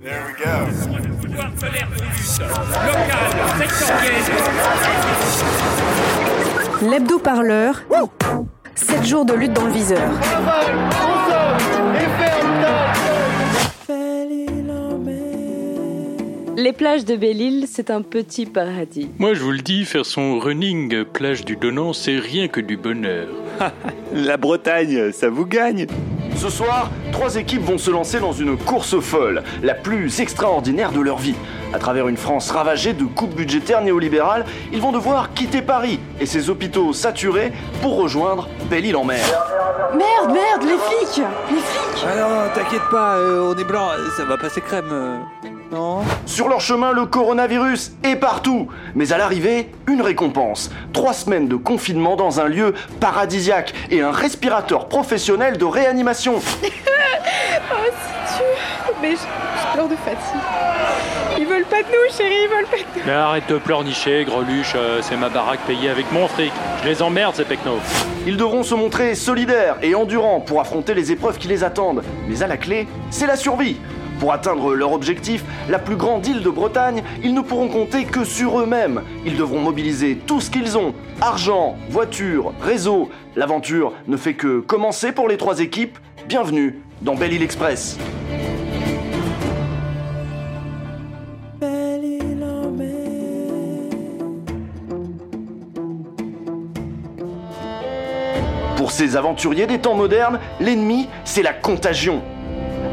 There 0.00 0.22
we 0.26 0.32
go. 0.38 0.48
L'hebdo-parleur. 6.88 7.82
7 8.76 9.04
jours 9.04 9.24
de 9.24 9.34
lutte 9.34 9.54
dans 9.54 9.64
le 9.64 9.72
viseur. 9.72 10.08
Les 16.56 16.72
plages 16.72 17.04
de 17.04 17.16
Belle-Île, 17.16 17.66
c'est 17.68 17.90
un 17.90 18.02
petit 18.02 18.46
paradis. 18.46 19.10
Moi, 19.18 19.34
je 19.34 19.42
vous 19.42 19.50
le 19.50 19.58
dis, 19.58 19.84
faire 19.84 20.06
son 20.06 20.38
running 20.38 21.04
plage 21.06 21.44
du 21.44 21.56
Donan, 21.56 21.92
c'est 21.92 22.18
rien 22.18 22.46
que 22.46 22.60
du 22.60 22.76
bonheur. 22.76 23.26
La 24.14 24.36
Bretagne, 24.36 25.10
ça 25.10 25.28
vous 25.28 25.46
gagne 25.46 25.88
Ce 26.38 26.50
soir, 26.50 26.90
trois 27.10 27.34
équipes 27.34 27.62
vont 27.64 27.78
se 27.78 27.90
lancer 27.90 28.20
dans 28.20 28.30
une 28.32 28.56
course 28.56 29.00
folle, 29.00 29.42
la 29.60 29.74
plus 29.74 30.20
extraordinaire 30.20 30.92
de 30.92 31.00
leur 31.00 31.18
vie. 31.18 31.34
À 31.74 31.80
travers 31.80 32.06
une 32.06 32.16
France 32.16 32.52
ravagée 32.52 32.92
de 32.92 33.02
coupes 33.04 33.34
budgétaires 33.34 33.82
néolibérales, 33.82 34.44
ils 34.72 34.80
vont 34.80 34.92
devoir 34.92 35.34
quitter 35.34 35.62
Paris 35.62 35.98
et 36.20 36.26
ses 36.26 36.48
hôpitaux 36.48 36.92
saturés 36.92 37.52
pour 37.82 37.96
rejoindre 37.96 38.48
Belle-Île-en-Mer. 38.70 39.24
Merde, 39.96 40.32
merde, 40.32 40.62
les 40.62 40.78
flics 40.78 41.24
Les 41.50 41.56
flics 41.56 42.06
Ah 42.06 42.16
non, 42.16 42.50
t'inquiète 42.54 42.88
pas, 42.88 43.16
euh, 43.16 43.52
on 43.54 43.58
est 43.58 43.64
blanc, 43.64 43.88
ça 44.16 44.24
va 44.24 44.36
passer 44.36 44.60
crème. 44.60 44.88
euh. 44.92 45.18
Non 45.70 46.00
Sur 46.24 46.48
leur 46.48 46.60
chemin, 46.60 46.92
le 46.92 47.04
coronavirus 47.04 47.92
est 48.02 48.16
partout. 48.16 48.68
Mais 48.94 49.12
à 49.12 49.18
l'arrivée, 49.18 49.70
une 49.86 50.00
récompense. 50.00 50.70
Trois 50.94 51.12
semaines 51.12 51.46
de 51.46 51.56
confinement 51.56 52.16
dans 52.16 52.40
un 52.40 52.48
lieu 52.48 52.72
paradisiaque 53.00 53.74
et 53.90 54.00
un 54.00 54.10
respirateur 54.10 54.88
professionnel 54.88 55.58
de 55.58 55.64
réanimation. 55.64 56.36
Mais 59.02 59.12
je, 59.12 59.16
je 59.16 59.72
pleure 59.74 59.88
de 59.88 59.94
fatigue. 59.94 60.40
Ils 61.38 61.46
veulent 61.46 61.64
pas 61.64 61.82
de 61.82 61.86
nous, 61.88 62.16
chérie, 62.16 62.34
ils 62.44 62.48
veulent 62.48 62.66
pas 62.66 62.78
de 62.78 62.98
nous. 62.98 63.06
Mais 63.06 63.12
arrête 63.12 63.48
de 63.48 63.58
pleurnicher, 63.58 64.24
greluche, 64.24 64.72
euh, 64.74 65.00
c'est 65.02 65.16
ma 65.16 65.28
baraque 65.28 65.60
payée 65.60 65.88
avec 65.88 66.10
mon 66.10 66.26
fric. 66.26 66.52
Je 66.82 66.88
les 66.88 67.00
emmerde, 67.00 67.36
ces 67.36 67.44
pecnos. 67.44 67.78
Ils 68.26 68.36
devront 68.36 68.64
se 68.64 68.74
montrer 68.74 69.14
solidaires 69.14 69.76
et 69.82 69.94
endurants 69.94 70.40
pour 70.40 70.60
affronter 70.60 70.94
les 70.94 71.12
épreuves 71.12 71.38
qui 71.38 71.46
les 71.46 71.62
attendent. 71.62 72.02
Mais 72.26 72.42
à 72.42 72.48
la 72.48 72.56
clé, 72.56 72.88
c'est 73.10 73.26
la 73.26 73.36
survie. 73.36 73.76
Pour 74.18 74.32
atteindre 74.32 74.74
leur 74.74 74.92
objectif, 74.92 75.44
la 75.68 75.78
plus 75.78 75.94
grande 75.94 76.26
île 76.26 76.42
de 76.42 76.50
Bretagne, 76.50 77.04
ils 77.22 77.34
ne 77.34 77.40
pourront 77.40 77.68
compter 77.68 78.04
que 78.04 78.24
sur 78.24 78.58
eux-mêmes. 78.58 79.02
Ils 79.24 79.36
devront 79.36 79.60
mobiliser 79.60 80.16
tout 80.26 80.40
ce 80.40 80.50
qu'ils 80.50 80.76
ont. 80.76 80.92
Argent, 81.20 81.76
voiture, 81.88 82.52
réseau. 82.60 83.10
L'aventure 83.36 83.92
ne 84.08 84.16
fait 84.16 84.34
que 84.34 84.58
commencer 84.58 85.12
pour 85.12 85.28
les 85.28 85.36
trois 85.36 85.60
équipes. 85.60 85.98
Bienvenue 86.26 86.80
dans 87.00 87.14
Belle 87.14 87.32
Île 87.32 87.42
Express. 87.44 87.96
Pour 98.76 98.90
ces 98.90 99.16
aventuriers 99.16 99.66
des 99.66 99.78
temps 99.78 99.94
modernes, 99.94 100.40
l'ennemi, 100.60 101.08
c'est 101.24 101.42
la 101.42 101.52
contagion. 101.52 102.22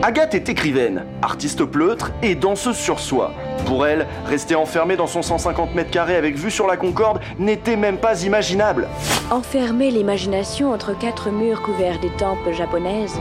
Agathe 0.02 0.36
est 0.36 0.50
écrivaine, 0.50 1.04
artiste 1.22 1.66
pleutre 1.66 2.12
et 2.22 2.36
danseuse 2.36 2.78
sur 2.78 3.00
soi. 3.00 3.34
Pour 3.66 3.88
elle, 3.88 4.06
rester 4.26 4.56
enfermée 4.56 4.98
dans 4.98 5.08
son 5.08 5.22
150 5.22 5.74
mètres 5.74 5.90
carrés 5.90 6.16
avec 6.16 6.36
vue 6.36 6.52
sur 6.52 6.68
la 6.68 6.78
Concorde 6.78 7.20
n'était 7.40 7.76
même 7.76 7.98
pas 7.98 8.24
imaginable. 8.24 8.88
Enfermer 9.32 9.90
l'imagination 9.90 10.72
entre 10.72 10.98
quatre 10.98 11.32
murs 11.32 11.64
couverts 11.64 12.00
des 12.00 12.12
temples 12.12 12.54
japonaises. 12.54 13.20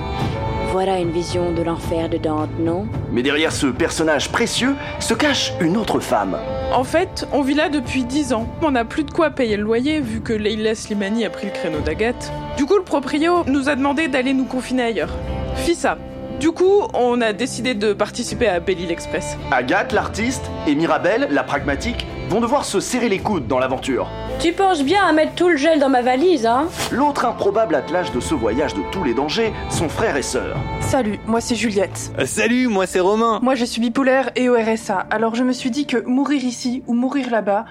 Voilà 0.72 0.98
une 0.98 1.12
vision 1.12 1.52
de 1.52 1.62
l'enfer 1.62 2.08
de 2.08 2.18
Dante, 2.18 2.50
non? 2.58 2.86
Mais 3.12 3.22
derrière 3.22 3.52
ce 3.52 3.66
personnage 3.66 4.30
précieux 4.30 4.74
se 4.98 5.14
cache 5.14 5.52
une 5.60 5.76
autre 5.76 6.00
femme. 6.00 6.36
En 6.74 6.84
fait, 6.84 7.26
on 7.32 7.42
vit 7.42 7.54
là 7.54 7.68
depuis 7.68 8.04
10 8.04 8.32
ans. 8.32 8.48
On 8.60 8.72
n'a 8.72 8.84
plus 8.84 9.04
de 9.04 9.12
quoi 9.12 9.30
payer 9.30 9.56
le 9.56 9.62
loyer 9.62 10.00
vu 10.00 10.20
que 10.20 10.32
Leila 10.32 10.74
Slimani 10.74 11.24
a 11.24 11.30
pris 11.30 11.46
le 11.46 11.52
créneau 11.52 11.78
d'Agathe. 11.80 12.32
Du 12.56 12.66
coup, 12.66 12.76
le 12.76 12.82
proprio 12.82 13.44
nous 13.46 13.68
a 13.68 13.76
demandé 13.76 14.08
d'aller 14.08 14.34
nous 14.34 14.46
confiner 14.46 14.82
ailleurs. 14.82 15.14
Fissa. 15.54 15.96
Du 16.40 16.50
coup, 16.52 16.82
on 16.94 17.20
a 17.20 17.32
décidé 17.32 17.74
de 17.74 17.92
participer 17.92 18.48
à 18.48 18.60
Belle 18.60 18.80
Île 18.80 18.90
Express. 18.90 19.36
Agathe, 19.50 19.92
l'artiste, 19.92 20.50
et 20.66 20.74
Mirabelle, 20.74 21.28
la 21.30 21.42
pragmatique, 21.42 22.06
vont 22.28 22.40
devoir 22.40 22.64
se 22.64 22.80
serrer 22.80 23.08
les 23.08 23.18
coudes 23.18 23.46
dans 23.46 23.58
l'aventure. 23.58 24.08
Tu 24.40 24.52
penses 24.52 24.82
bien 24.82 25.04
à 25.04 25.12
mettre 25.12 25.34
tout 25.34 25.48
le 25.48 25.56
gel 25.56 25.78
dans 25.78 25.88
ma 25.88 26.02
valise, 26.02 26.44
hein 26.44 26.66
L'autre 26.90 27.24
improbable 27.24 27.74
attelage 27.76 28.10
de 28.12 28.20
ce 28.20 28.34
voyage 28.34 28.74
de 28.74 28.80
tous 28.90 29.04
les 29.04 29.14
dangers, 29.14 29.52
son 29.70 29.88
frère 29.88 30.16
et 30.16 30.22
sœur. 30.22 30.56
Salut, 30.80 31.20
moi 31.26 31.40
c'est 31.40 31.54
Juliette. 31.54 32.12
Euh, 32.18 32.26
Salut, 32.26 32.66
moi 32.68 32.86
c'est 32.86 33.00
Romain. 33.00 33.38
Moi, 33.42 33.54
je 33.54 33.64
suis 33.64 33.80
bipolaire 33.80 34.30
et 34.36 34.48
au 34.48 34.54
RSA, 34.54 35.06
alors 35.10 35.34
je 35.34 35.44
me 35.44 35.52
suis 35.52 35.70
dit 35.70 35.86
que 35.86 35.98
mourir 36.04 36.42
ici 36.42 36.82
ou 36.86 36.94
mourir 36.94 37.30
là-bas, 37.30 37.64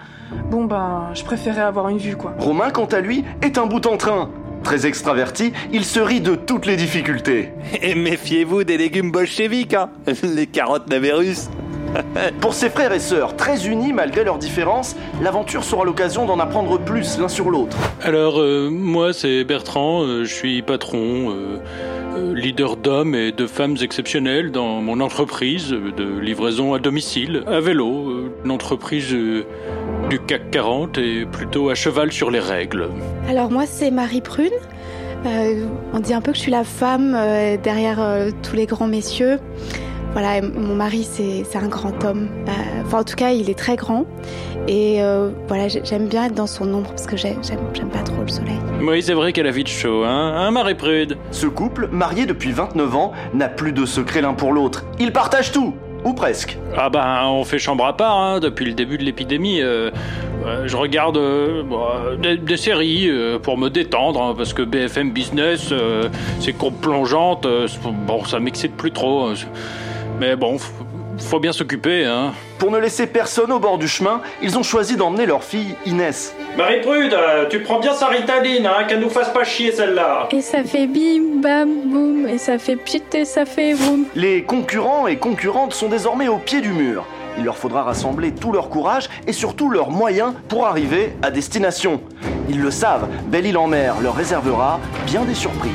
bon 0.50 0.66
ben, 0.66 1.09
je 1.13 1.24
préférais 1.24 1.62
avoir 1.62 1.90
une 1.90 1.97
vue 1.97 2.16
quoi. 2.16 2.34
Romain, 2.40 2.69
quant 2.69 2.85
à 2.85 3.01
lui, 3.01 3.25
est 3.41 3.57
un 3.57 3.66
bout 3.66 3.85
en 3.85 3.97
train. 3.97 4.30
Très 4.63 4.85
extraverti, 4.85 5.53
il 5.72 5.84
se 5.84 6.00
rit 6.00 6.22
de 6.22 6.35
toutes 6.35 6.66
les 6.66 6.75
difficultés. 6.75 7.50
Et 7.81 7.96
méfiez-vous 7.96 8.63
des 8.63 8.78
légumes 8.78 9.12
bolcheviques, 9.12 9.74
hein 9.74 9.90
Les 10.24 10.47
carottes 10.47 10.90
navérus. 10.90 11.50
Pour 12.42 12.54
ses 12.54 12.70
frères 12.70 12.94
et 12.94 13.00
sœurs, 13.00 13.36
très 13.36 13.68
unis 13.68 13.94
malgré 13.94 14.24
leurs 14.24 14.38
différences, 14.38 14.96
l'aventure 15.22 15.64
sera 15.64 15.86
l'occasion 15.86 16.26
d'en 16.26 16.40
apprendre 16.40 16.80
plus 16.80 17.18
l'un 17.20 17.28
sur 17.28 17.50
l'autre. 17.50 17.78
Alors, 18.02 18.40
euh, 18.40 18.70
moi, 18.70 19.14
c'est 19.14 19.44
Bertrand, 19.44 20.04
euh, 20.04 20.24
je 20.24 20.34
suis 20.34 20.62
patron, 20.62 21.31
euh, 21.31 21.59
euh, 22.16 22.34
leader 22.36 22.78
d'hommes 22.78 23.16
et 23.16 23.31
de 23.31 23.48
femmes 23.48 23.76
exceptionnels 23.81 24.52
dans 24.52 24.81
mon 24.81 25.00
entreprise 25.00 25.70
de 25.70 26.20
livraison 26.20 26.74
à 26.74 26.80
domicile, 26.80 27.44
à 27.48 27.59
vélo, 27.59 28.10
euh, 28.10 28.31
une 28.46 28.52
entreprise 28.52 29.14
euh, 29.14 29.46
du 30.10 30.20
CAC 30.20 30.52
40 30.52 30.98
et 31.00 31.25
plutôt 31.25 31.70
à 31.70 31.75
cheval 31.75 32.12
sur 32.12 32.30
les 32.30 32.40
règles. 32.40 32.90
Alors 33.28 33.50
moi 33.52 33.66
c'est 33.66 33.90
Marie 33.90 34.22
Prune. 34.22 34.52
Euh, 35.25 35.66
on 35.94 36.00
dit 36.00 36.14
un 36.14 36.22
peu 36.22 36.31
que 36.31 36.38
je 36.38 36.44
suis 36.44 36.52
la 36.52 36.64
femme 36.64 37.16
euh, 37.16 37.58
derrière 37.58 38.02
euh, 38.02 38.30
tous 38.44 38.56
les 38.56 38.66
grands 38.66 38.88
messieurs. 38.88 39.40
Voilà, 40.13 40.41
mon 40.41 40.75
mari 40.75 41.07
c'est 41.09 41.57
un 41.57 41.68
grand 41.68 42.03
homme. 42.06 42.28
Euh, 42.47 42.51
Enfin 42.85 43.00
en 43.00 43.03
tout 43.03 43.16
cas 43.16 43.31
il 43.31 43.50
est 43.50 43.57
très 43.57 43.75
grand. 43.75 44.06
Et 44.68 45.01
euh, 45.03 45.31
voilà 45.47 45.68
j'ai- 45.68 45.81
j'aime 45.84 46.07
bien 46.07 46.25
être 46.25 46.35
dans 46.35 46.47
son 46.47 46.72
ombre 46.74 46.90
parce 46.90 47.06
que 47.07 47.18
j'ai- 47.18 47.35
j'aime 47.74 47.90
pas 47.90 48.00
trop 48.03 48.22
le 48.22 48.28
soleil. 48.28 48.57
Oui, 48.81 49.01
c'est 49.01 49.13
vrai 49.13 49.34
qu'elle 49.34 49.47
a 49.47 49.51
vite 49.51 49.68
chaud, 49.69 50.03
hein, 50.06 50.34
hein 50.38 50.51
Marie 50.51 50.75
Prude 50.75 51.18
Ce 51.31 51.47
couple, 51.47 51.90
marié 51.91 52.25
depuis 52.25 52.51
29 52.51 52.96
ans, 52.96 53.12
n'a 53.34 53.47
plus 53.50 53.72
de 53.72 53.85
secret 53.85 54.22
l'un 54.22 54.34
pour 54.34 54.53
l'autre. 54.53 54.85
Ils 55.00 55.12
partagent 55.12 55.51
tout, 55.51 55.74
ou 56.06 56.13
presque. 56.13 56.57
Ah 56.78 56.90
ben, 56.90 57.24
on 57.25 57.44
fait 57.44 57.59
chambre 57.59 57.85
à 57.85 57.97
part 57.97 58.18
hein, 58.18 58.40
depuis 58.40 58.66
le 58.66 58.74
début 58.74 58.97
de 58.97 59.03
l'épidémie. 59.03 59.62
euh, 59.62 59.90
euh, 60.45 60.63
je 60.68 60.75
regarde 60.78 61.18
euh, 61.18 61.63
des, 62.22 62.38
des 62.38 62.57
séries 62.57 63.07
euh, 63.09 63.40
pour 63.40 63.57
me 63.57 63.69
détendre, 63.69 64.22
hein, 64.22 64.34
parce 64.38 64.53
que 64.53 64.62
BFM 64.62 65.12
Business, 65.12 65.69
euh, 65.72 66.09
c'est 66.40 66.53
euh, 67.45 67.68
c'est- 67.68 67.80
bon, 68.06 68.24
ça 68.25 68.40
m'excite 68.40 68.75
plus 68.75 68.91
trop. 68.91 69.24
hein. 69.28 69.34
Mais 70.19 70.35
bon, 70.35 70.57
faut, 70.57 70.72
faut 71.18 71.40
bien 71.40 71.51
s'occuper, 71.51 72.06
hein. 72.06 72.34
Pour 72.59 72.72
ne 72.72 72.78
laisser 72.78 73.07
personne 73.07 73.51
au 73.51 73.59
bord 73.59 73.78
du 73.78 73.88
chemin, 73.88 74.22
ils 74.41 74.57
ont 74.57 74.63
choisi 74.63 74.96
d'emmener 74.96 75.25
leur 75.25 75.44
fille 75.44 75.75
Inès. 75.85 76.34
Marie 76.57 76.81
Prude, 76.81 77.16
tu 77.50 77.59
prends 77.59 77.79
bien 77.79 77.94
sa 77.94 78.07
ritaline, 78.07 78.66
hein, 78.66 78.85
qu'elle 78.88 79.00
nous 79.00 79.09
fasse 79.09 79.29
pas 79.29 79.44
chier 79.44 79.72
celle-là. 79.72 80.29
Et 80.31 80.41
ça 80.41 80.63
fait 80.63 80.88
bim 80.88 81.41
bam 81.41 81.69
boum 81.85 82.28
et 82.29 82.38
ça 82.38 82.57
fait 82.57 82.78
pchit 82.78 83.03
et 83.13 83.25
ça 83.25 83.46
fait 83.46 83.74
boum. 83.74 84.06
Les 84.16 84.44
concurrents 84.44 85.07
et 85.07 85.18
concurrentes 85.18 85.74
sont 85.74 85.90
désormais 85.90 86.28
au 86.30 86.38
pied 86.38 86.62
du 86.62 86.69
mur. 86.69 87.06
Il 87.38 87.44
leur 87.45 87.57
faudra 87.57 87.84
rassembler 87.84 88.31
tout 88.31 88.51
leur 88.51 88.69
courage 88.69 89.09
et 89.28 89.34
surtout 89.34 89.69
leurs 89.69 89.90
moyens 89.90 90.34
pour 90.47 90.68
arriver 90.68 91.13
à 91.24 91.31
destination. 91.31 92.00
Ils 92.47 92.62
le 92.62 92.72
savent, 92.72 93.07
Belle-Île-en-Mer 93.25 93.95
leur 94.01 94.16
réservera 94.16 94.80
bien 95.07 95.24
des 95.24 95.34
surprises. 95.34 95.72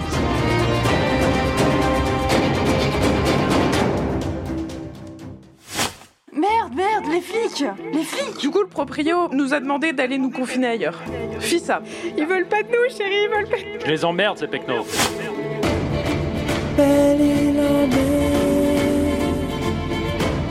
Flics 7.59 7.71
Les 7.93 8.03
flics 8.03 8.39
Du 8.39 8.51
coup, 8.51 8.61
le 8.61 8.69
proprio 8.69 9.29
nous 9.33 9.55
a 9.55 9.61
demandé 9.61 9.93
d'aller 9.93 10.19
nous 10.19 10.31
confiner 10.31 10.69
ailleurs. 10.69 11.01
Fissa. 11.41 11.83
Ils 12.17 12.27
veulent 12.27 12.47
pas 12.47 12.63
de 12.63 12.69
nous, 12.69 12.97
chérie, 12.97 13.25
ils 13.25 13.29
veulent 13.29 13.49
pas 13.49 13.57
de 13.57 13.75
nous. 13.75 13.81
Je 13.85 13.91
les 13.91 14.05
emmerde, 14.05 14.39
ces 14.39 14.47
pecnos. 14.47 14.85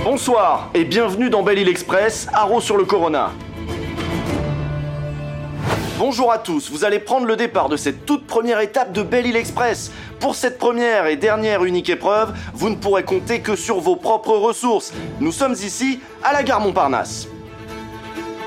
Bonsoir 0.04 0.69
et 0.74 0.83
bienvenue 0.83 1.30
dans 1.30 1.44
Belle 1.44 1.59
Île 1.59 1.69
Express, 1.69 2.27
Haro 2.33 2.62
sur 2.62 2.77
le 2.77 2.86
Corona. 2.86 3.31
Bonjour 6.00 6.32
à 6.32 6.38
tous, 6.38 6.70
vous 6.70 6.86
allez 6.86 7.00
prendre 7.00 7.26
le 7.26 7.36
départ 7.36 7.70
de 7.70 7.76
cette 7.76 8.06
toute 8.06 8.28
première 8.28 8.60
étape 8.60 8.92
de 8.92 9.02
Belle 9.02 9.26
Île 9.26 9.36
Express. 9.36 9.92
Pour 10.20 10.36
cette 10.36 10.60
première 10.60 11.08
et 11.08 11.16
dernière 11.16 11.64
unique 11.64 11.90
épreuve, 11.90 12.34
vous 12.54 12.70
ne 12.70 12.76
pourrez 12.76 13.02
compter 13.02 13.40
que 13.42 13.56
sur 13.56 13.80
vos 13.80 13.96
propres 13.96 14.36
ressources. 14.36 14.94
Nous 15.20 15.32
sommes 15.32 15.54
ici 15.54 16.00
à 16.24 16.34
la 16.34 16.44
gare 16.44 16.60
Montparnasse. 16.60 17.28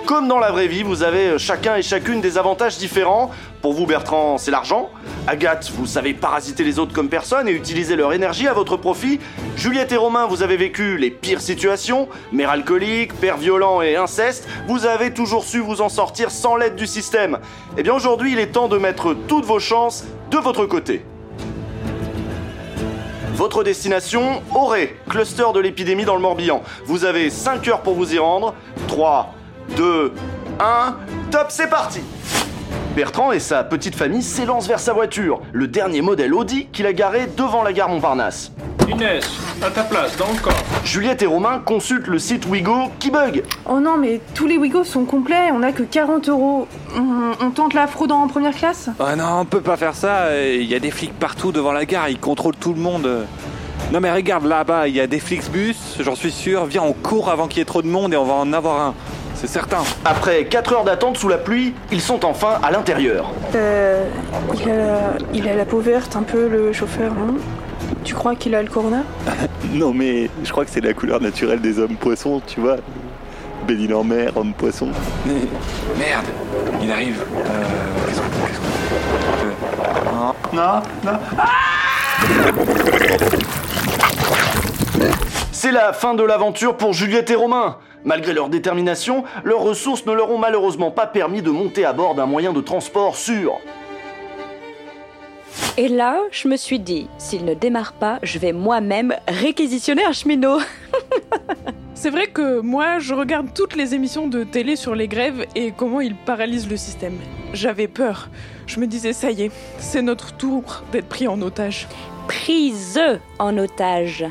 Comme 0.06 0.28
dans 0.28 0.38
la 0.38 0.52
vraie 0.52 0.68
vie, 0.68 0.84
vous 0.84 1.02
avez 1.02 1.40
chacun 1.40 1.74
et 1.74 1.82
chacune 1.82 2.20
des 2.20 2.38
avantages 2.38 2.78
différents. 2.78 3.32
Pour 3.62 3.72
vous, 3.72 3.84
Bertrand, 3.84 4.38
c'est 4.38 4.52
l'argent. 4.52 4.88
Agathe, 5.30 5.70
vous 5.76 5.86
savez 5.86 6.12
parasiter 6.12 6.64
les 6.64 6.80
autres 6.80 6.92
comme 6.92 7.08
personne 7.08 7.46
et 7.48 7.52
utiliser 7.52 7.94
leur 7.94 8.12
énergie 8.12 8.48
à 8.48 8.52
votre 8.52 8.76
profit. 8.76 9.20
Juliette 9.54 9.92
et 9.92 9.96
Romain, 9.96 10.26
vous 10.26 10.42
avez 10.42 10.56
vécu 10.56 10.96
les 10.96 11.12
pires 11.12 11.40
situations, 11.40 12.08
mère 12.32 12.50
alcoolique, 12.50 13.14
père 13.14 13.36
violent 13.36 13.80
et 13.80 13.94
inceste. 13.94 14.48
Vous 14.66 14.86
avez 14.86 15.14
toujours 15.14 15.44
su 15.44 15.60
vous 15.60 15.82
en 15.82 15.88
sortir 15.88 16.32
sans 16.32 16.56
l'aide 16.56 16.74
du 16.74 16.88
système. 16.88 17.38
Eh 17.78 17.84
bien 17.84 17.94
aujourd'hui, 17.94 18.32
il 18.32 18.40
est 18.40 18.48
temps 18.48 18.66
de 18.66 18.76
mettre 18.76 19.14
toutes 19.28 19.44
vos 19.44 19.60
chances 19.60 20.02
de 20.32 20.38
votre 20.38 20.66
côté. 20.66 21.04
Votre 23.34 23.62
destination, 23.62 24.42
Auré, 24.52 24.96
cluster 25.08 25.52
de 25.54 25.60
l'épidémie 25.60 26.04
dans 26.04 26.16
le 26.16 26.22
Morbihan. 26.22 26.60
Vous 26.86 27.04
avez 27.04 27.30
5 27.30 27.68
heures 27.68 27.82
pour 27.82 27.94
vous 27.94 28.12
y 28.12 28.18
rendre. 28.18 28.52
3, 28.88 29.32
2, 29.76 30.12
1, 30.58 30.96
top, 31.30 31.46
c'est 31.50 31.70
parti 31.70 32.00
Bertrand 32.94 33.30
et 33.30 33.38
sa 33.38 33.62
petite 33.62 33.94
famille 33.94 34.22
s'élancent 34.22 34.66
vers 34.66 34.80
sa 34.80 34.92
voiture, 34.92 35.40
le 35.52 35.68
dernier 35.68 36.02
modèle 36.02 36.34
Audi 36.34 36.66
qu'il 36.72 36.86
a 36.86 36.92
garé 36.92 37.28
devant 37.36 37.62
la 37.62 37.72
gare 37.72 37.88
Montparnasse. 37.88 38.50
Inès, 38.88 39.24
à 39.62 39.70
ta 39.70 39.84
place, 39.84 40.16
dans 40.16 40.26
le 40.26 40.40
corps. 40.40 40.52
Juliette 40.84 41.22
et 41.22 41.26
Romain 41.26 41.60
consultent 41.64 42.08
le 42.08 42.18
site 42.18 42.46
Wigo 42.46 42.90
qui 42.98 43.12
bug. 43.12 43.44
Oh 43.68 43.78
non, 43.78 43.96
mais 43.96 44.20
tous 44.34 44.48
les 44.48 44.58
Wigo 44.58 44.82
sont 44.82 45.04
complets, 45.04 45.50
on 45.52 45.62
a 45.62 45.70
que 45.70 45.84
40 45.84 46.28
euros. 46.28 46.66
On, 46.96 47.46
on 47.46 47.50
tente 47.50 47.74
la 47.74 47.86
fraude 47.86 48.10
en 48.10 48.26
première 48.26 48.54
classe? 48.54 48.90
Ah 48.98 49.14
non, 49.14 49.40
on 49.40 49.44
peut 49.44 49.60
pas 49.60 49.76
faire 49.76 49.94
ça. 49.94 50.36
Il 50.44 50.64
y 50.64 50.74
a 50.74 50.80
des 50.80 50.90
flics 50.90 51.16
partout 51.16 51.52
devant 51.52 51.70
la 51.70 51.84
gare, 51.84 52.08
ils 52.08 52.18
contrôlent 52.18 52.56
tout 52.56 52.74
le 52.74 52.80
monde. 52.80 53.26
Non 53.92 54.00
mais 54.00 54.12
regarde 54.12 54.44
là-bas, 54.44 54.88
il 54.88 54.94
y 54.94 55.00
a 55.00 55.06
des 55.06 55.18
Flixbus, 55.18 55.76
j'en 56.00 56.14
suis 56.14 56.30
sûr. 56.30 56.64
Viens, 56.66 56.82
on 56.82 56.92
court 56.92 57.28
avant 57.28 57.48
qu'il 57.48 57.58
y 57.58 57.62
ait 57.62 57.64
trop 57.64 57.82
de 57.82 57.88
monde 57.88 58.12
et 58.14 58.16
on 58.16 58.24
va 58.24 58.34
en 58.34 58.52
avoir 58.52 58.80
un. 58.80 58.94
C'est 59.40 59.46
certain. 59.46 59.78
Après 60.04 60.44
4 60.44 60.72
heures 60.74 60.84
d'attente 60.84 61.16
sous 61.16 61.28
la 61.28 61.38
pluie, 61.38 61.72
ils 61.90 62.02
sont 62.02 62.26
enfin 62.26 62.58
à 62.62 62.70
l'intérieur. 62.70 63.30
Euh. 63.54 64.04
Il 64.54 64.70
a, 64.70 64.76
la, 64.76 64.98
il 65.32 65.48
a 65.48 65.54
la 65.54 65.64
peau 65.64 65.78
verte, 65.80 66.14
un 66.14 66.22
peu 66.22 66.46
le 66.46 66.74
chauffeur, 66.74 67.14
non? 67.14 67.36
Tu 68.04 68.14
crois 68.14 68.34
qu'il 68.34 68.54
a 68.54 68.62
le 68.62 68.68
corona? 68.68 69.02
Non 69.72 69.92
mais 69.94 70.28
je 70.42 70.50
crois 70.50 70.64
que 70.64 70.70
c'est 70.70 70.80
la 70.80 70.92
couleur 70.94 71.20
naturelle 71.20 71.60
des 71.60 71.78
hommes 71.78 71.94
poissons, 71.96 72.42
tu 72.46 72.60
vois. 72.60 72.76
Béline 73.66 73.94
en 73.94 74.02
mer, 74.04 74.32
homme 74.36 74.52
poisson. 74.52 74.88
Merde, 75.26 76.24
il 76.82 76.90
arrive. 76.90 77.22
Euh, 77.36 77.62
qu'est-ce 78.06 78.20
qu'on 78.20 78.46
qu'est-ce 78.46 78.58
qu'on- 78.58 80.16
euh, 80.18 80.32
Non, 80.52 80.82
non. 81.04 81.18
C'est 85.52 85.72
la 85.72 85.92
fin 85.92 86.14
de 86.14 86.22
l'aventure 86.24 86.76
pour 86.76 86.92
Juliette 86.94 87.30
et 87.30 87.34
Romain. 87.36 87.76
Malgré 88.04 88.32
leur 88.32 88.48
détermination, 88.48 89.24
leurs 89.44 89.60
ressources 89.60 90.06
ne 90.06 90.12
leur 90.12 90.30
ont 90.30 90.38
malheureusement 90.38 90.90
pas 90.90 91.06
permis 91.06 91.42
de 91.42 91.50
monter 91.50 91.84
à 91.84 91.92
bord 91.92 92.14
d'un 92.14 92.26
moyen 92.26 92.52
de 92.52 92.60
transport 92.60 93.16
sûr. 93.16 93.58
Et 95.76 95.88
là, 95.88 96.20
je 96.30 96.48
me 96.48 96.56
suis 96.56 96.78
dit, 96.78 97.08
s'il 97.18 97.44
ne 97.44 97.54
démarre 97.54 97.92
pas, 97.92 98.18
je 98.22 98.38
vais 98.38 98.52
moi-même 98.52 99.14
réquisitionner 99.28 100.04
un 100.04 100.12
cheminot. 100.12 100.58
C'est 101.94 102.10
vrai 102.10 102.28
que 102.28 102.60
moi, 102.60 102.98
je 102.98 103.12
regarde 103.12 103.48
toutes 103.54 103.76
les 103.76 103.94
émissions 103.94 104.26
de 104.26 104.42
télé 104.42 104.74
sur 104.74 104.94
les 104.94 105.06
grèves 105.06 105.44
et 105.54 105.70
comment 105.70 106.00
ils 106.00 106.16
paralysent 106.16 106.68
le 106.68 106.78
système. 106.78 107.18
J'avais 107.52 107.88
peur. 107.88 108.30
Je 108.66 108.80
me 108.80 108.86
disais, 108.86 109.12
ça 109.12 109.30
y 109.30 109.42
est, 109.42 109.52
c'est 109.78 110.00
notre 110.00 110.34
tour 110.34 110.82
d'être 110.92 111.08
pris 111.08 111.28
en 111.28 111.40
otage. 111.42 111.88
Prise 112.26 113.00
en 113.38 113.58
otage. 113.58 114.24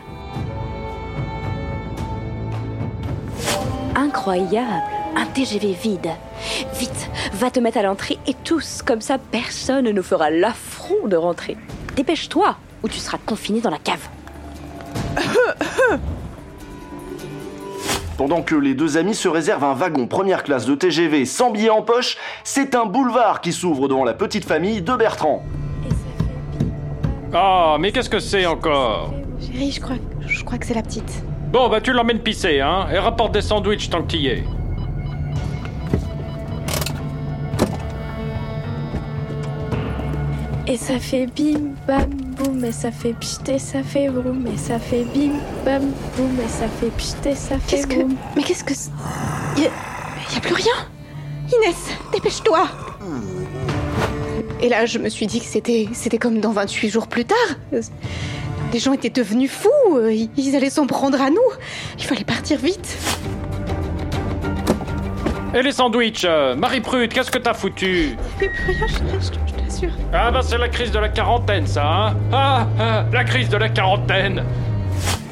Incroyable, 4.00 4.82
un 5.18 5.26
TGV 5.26 5.74
vide. 5.74 6.12
Vite, 6.76 7.10
va 7.34 7.52
te 7.52 7.60
mettre 7.60 7.80
à 7.80 7.82
l'entrée 7.82 8.18
et 8.28 8.34
tous, 8.34 8.82
comme 8.82 9.02
ça 9.02 9.18
personne 9.18 9.84
ne 9.84 9.92
nous 9.92 10.04
fera 10.04 10.30
l'affront 10.30 11.06
de 11.08 11.18
rentrer. 11.18 11.58
Dépêche-toi 11.98 12.56
ou 12.82 12.88
tu 12.88 12.98
seras 12.98 13.18
confiné 13.18 13.60
dans 13.60 13.70
la 13.70 13.78
cave. 13.78 14.08
Pendant 18.18 18.42
que 18.42 18.56
les 18.56 18.74
deux 18.74 18.96
amis 18.96 19.16
se 19.16 19.28
réservent 19.28 19.66
un 19.66 19.74
wagon 19.74 20.08
première 20.08 20.44
classe 20.44 20.66
de 20.66 20.76
TGV 20.76 21.26
sans 21.26 21.52
billet 21.52 21.70
en 21.70 21.82
poche, 21.82 22.16
c'est 22.46 22.76
un 22.76 22.86
boulevard 22.86 23.42
qui 23.42 23.52
s'ouvre 23.52 23.90
devant 23.90 24.06
la 24.06 24.14
petite 24.14 24.46
famille 24.46 24.82
de 24.82 24.96
Bertrand. 24.96 25.44
Ah, 27.34 27.76
mais 27.82 27.92
qu'est-ce 27.92 28.10
que 28.10 28.20
c'est 28.20 28.46
encore? 28.46 29.14
Chérie, 29.42 29.74
je 29.74 29.82
crois, 29.82 29.98
je 30.26 30.44
crois 30.46 30.58
que 30.58 30.66
c'est 30.66 30.74
la 30.74 30.84
petite. 30.84 31.22
Bon, 31.52 31.68
bah 31.70 31.82
tu 31.82 31.94
l'emmènes 31.94 32.20
pisser, 32.20 32.60
hein, 32.62 32.88
et 32.94 32.98
rapporte 33.00 33.34
des 33.34 33.42
sandwichs 33.42 33.90
tant 33.90 34.02
que 34.04 34.08
t'y 34.08 34.28
es. 34.28 34.44
Et 40.68 40.78
ça 40.78 41.00
fait 41.00 41.26
bim 41.36 41.72
bam 41.88 42.10
boum 42.38 42.64
et 42.64 42.72
ça 42.72 42.92
fait 42.92 43.14
pchit 43.14 43.40
et 43.56 43.58
ça 43.60 43.82
fait 43.82 44.08
vroom 44.08 44.46
et 44.54 44.58
ça 44.58 44.78
fait 44.78 45.04
bim 45.16 45.34
bam 45.66 45.82
boum 46.16 46.38
et 46.44 46.48
ça 46.48 46.68
fait 46.68 46.92
pchit 46.96 47.16
et 47.26 47.36
ça 47.36 47.58
fait 47.58 47.78
Qu'est-ce 47.78 47.88
que. 47.88 48.02
Mais 48.36 48.44
qu'est-ce 48.44 48.64
que. 48.64 48.76
c'est- 48.76 48.92
Y 49.58 49.66
a... 49.66 49.70
y 50.34 50.38
a 50.38 50.42
plus 50.42 50.54
rien 50.54 50.74
Inès, 51.52 51.76
dépêche-toi 52.14 52.68
Et 54.62 54.70
là, 54.70 54.86
je 54.86 55.00
me 55.00 55.10
suis 55.10 55.26
dit 55.26 55.40
que 55.40 55.46
c'était, 55.48 55.88
c'était 55.94 56.20
comme 56.20 56.40
dans 56.40 56.52
28 56.52 56.90
jours 56.90 57.08
plus 57.08 57.26
tard. 57.26 57.38
Les 58.72 58.80
gens 58.80 58.94
étaient 58.94 59.10
devenus 59.10 59.52
fous, 59.52 59.98
euh, 59.98 60.14
ils 60.38 60.56
allaient 60.56 60.70
s'en 60.70 60.86
prendre 60.86 61.20
à 61.22 61.30
nous. 61.30 61.38
Il 61.98 62.04
fallait 62.06 62.24
partir 62.24 62.60
vite. 62.60 62.98
Et 65.56 65.64
les 65.64 65.72
sandwichs 65.72 66.26
euh, 66.26 66.56
Marie 66.56 66.82
Prude, 66.82 67.12
qu'est-ce 67.12 67.32
que 67.32 67.40
t'as 67.40 67.56
foutu? 67.56 68.16
Mais 68.40 68.50
plus 68.50 68.74
rien, 68.74 68.88
je, 68.88 68.94
je- 69.26 69.32
je 69.48 69.54
t'assure. 69.64 69.90
Ah 70.14 70.30
bah 70.30 70.42
c'est 70.44 70.60
la 70.60 70.70
crise 70.70 70.92
de 70.92 71.00
la 71.00 71.10
quarantaine, 71.10 71.66
ça, 71.66 71.84
hein 71.84 72.16
Ah, 72.32 72.68
ah, 72.80 73.06
la 73.12 73.24
crise 73.24 73.50
de 73.50 73.58
la 73.58 73.70
quarantaine 73.70 74.44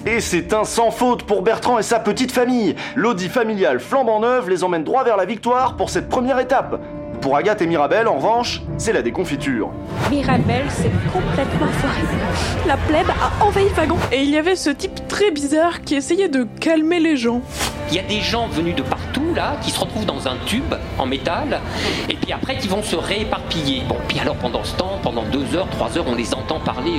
Et 0.07 0.19
c'est 0.19 0.51
un 0.53 0.63
sans 0.63 0.89
faute 0.89 1.21
pour 1.23 1.43
Bertrand 1.43 1.77
et 1.77 1.83
sa 1.83 1.99
petite 1.99 2.31
famille. 2.31 2.75
L'audi 2.95 3.29
familial 3.29 3.79
flambant 3.79 4.19
neuve 4.19 4.49
les 4.49 4.63
emmène 4.63 4.83
droit 4.83 5.03
vers 5.03 5.17
la 5.17 5.25
victoire 5.25 5.75
pour 5.75 5.91
cette 5.91 6.09
première 6.09 6.39
étape. 6.39 6.79
Pour 7.21 7.35
Agathe 7.35 7.61
et 7.61 7.67
Mirabel, 7.67 8.07
en 8.07 8.17
revanche, 8.17 8.61
c'est 8.77 8.93
la 8.93 9.01
déconfiture. 9.01 9.71
Mirabel 10.09 10.69
s'est 10.69 10.91
complètement 11.11 11.67
foiré. 11.67 12.01
La 12.67 12.77
plèbe 12.77 13.09
a 13.09 13.43
envahi 13.43 13.65
le 13.65 13.75
wagon. 13.75 13.97
Et 14.11 14.21
il 14.21 14.29
y 14.29 14.37
avait 14.37 14.55
ce 14.55 14.69
type 14.69 15.07
très 15.07 15.31
bizarre 15.31 15.81
qui 15.81 15.95
essayait 15.95 16.29
de 16.29 16.47
calmer 16.59 16.99
les 16.99 17.17
gens. 17.17 17.41
Il 17.89 17.95
y 17.95 17.99
a 17.99 18.03
des 18.03 18.21
gens 18.21 18.47
venus 18.47 18.75
de 18.75 18.81
partout 18.81 19.33
là 19.35 19.57
qui 19.61 19.71
se 19.71 19.79
retrouvent 19.79 20.05
dans 20.05 20.27
un 20.27 20.35
tube 20.45 20.73
en 20.97 21.05
métal 21.05 21.61
et 22.09 22.15
puis 22.15 22.33
après 22.33 22.57
qui 22.57 22.67
vont 22.67 22.83
se 22.83 22.95
rééparpiller. 22.95 23.83
Bon, 23.87 23.97
puis 24.07 24.19
alors 24.19 24.35
pendant 24.35 24.63
ce 24.63 24.75
temps, 24.75 24.99
pendant 25.01 25.23
deux 25.23 25.55
heures, 25.55 25.69
trois 25.69 25.97
heures, 25.97 26.05
on 26.07 26.15
les 26.15 26.33
entend 26.33 26.59
parler. 26.59 26.93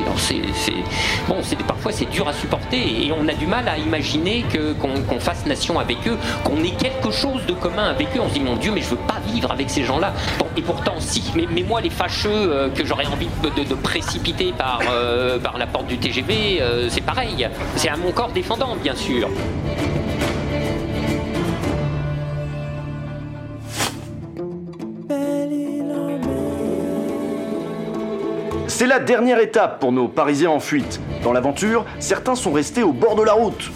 Bon, 1.28 1.36
parfois 1.66 1.92
c'est 1.92 2.10
dur 2.10 2.26
à 2.28 2.32
supporter 2.32 3.06
et 3.06 3.12
on 3.12 3.28
a 3.28 3.34
du 3.34 3.46
mal 3.46 3.68
à 3.68 3.76
imaginer 3.78 4.44
qu'on, 4.80 5.20
fasse 5.20 5.46
nation 5.46 5.78
avec 5.78 5.98
eux, 6.06 6.16
qu'on 6.44 6.62
ait 6.62 6.70
quelque 6.70 7.10
chose 7.10 7.44
de 7.46 7.52
commun 7.52 7.84
avec 7.84 8.08
eux. 8.16 8.20
On 8.22 8.28
se 8.28 8.34
dit 8.34 8.40
mon 8.40 8.56
Dieu, 8.56 8.72
mais 8.74 8.80
je 8.80 8.90
veux 8.90 8.96
pas 8.96 9.20
vivre 9.26 9.50
avec 9.50 9.68
ces 9.68 9.84
gens-là. 9.84 10.12
Bon, 10.38 10.46
et 10.56 10.62
pourtant 10.62 10.94
si. 10.98 11.22
Mais, 11.34 11.62
moi 11.62 11.80
les 11.80 11.90
fâcheux 11.90 12.30
euh, 12.30 12.70
que 12.70 12.84
j'aurais 12.84 13.06
envie 13.06 13.28
de 13.42 13.74
précipiter 13.74 14.52
par 14.56 14.80
euh, 14.90 15.38
par 15.38 15.58
la 15.58 15.66
porte 15.66 15.86
du 15.86 15.98
TGV, 15.98 16.60
euh, 16.60 16.88
c'est 16.88 17.02
pareil. 17.02 17.48
C'est 17.76 17.88
à 17.88 17.96
mon 17.96 18.12
corps 18.12 18.32
défendant, 18.32 18.76
bien 18.76 18.94
sûr. 18.94 19.28
C'est 28.78 28.86
la 28.86 29.00
dernière 29.00 29.40
étape 29.40 29.80
pour 29.80 29.90
nos 29.90 30.06
Parisiens 30.06 30.50
en 30.50 30.60
fuite. 30.60 31.00
Dans 31.24 31.32
l'aventure, 31.32 31.84
certains 31.98 32.36
sont 32.36 32.52
restés 32.52 32.84
au 32.84 32.92
bord 32.92 33.16
de 33.16 33.24
la 33.24 33.32
route. 33.32 33.72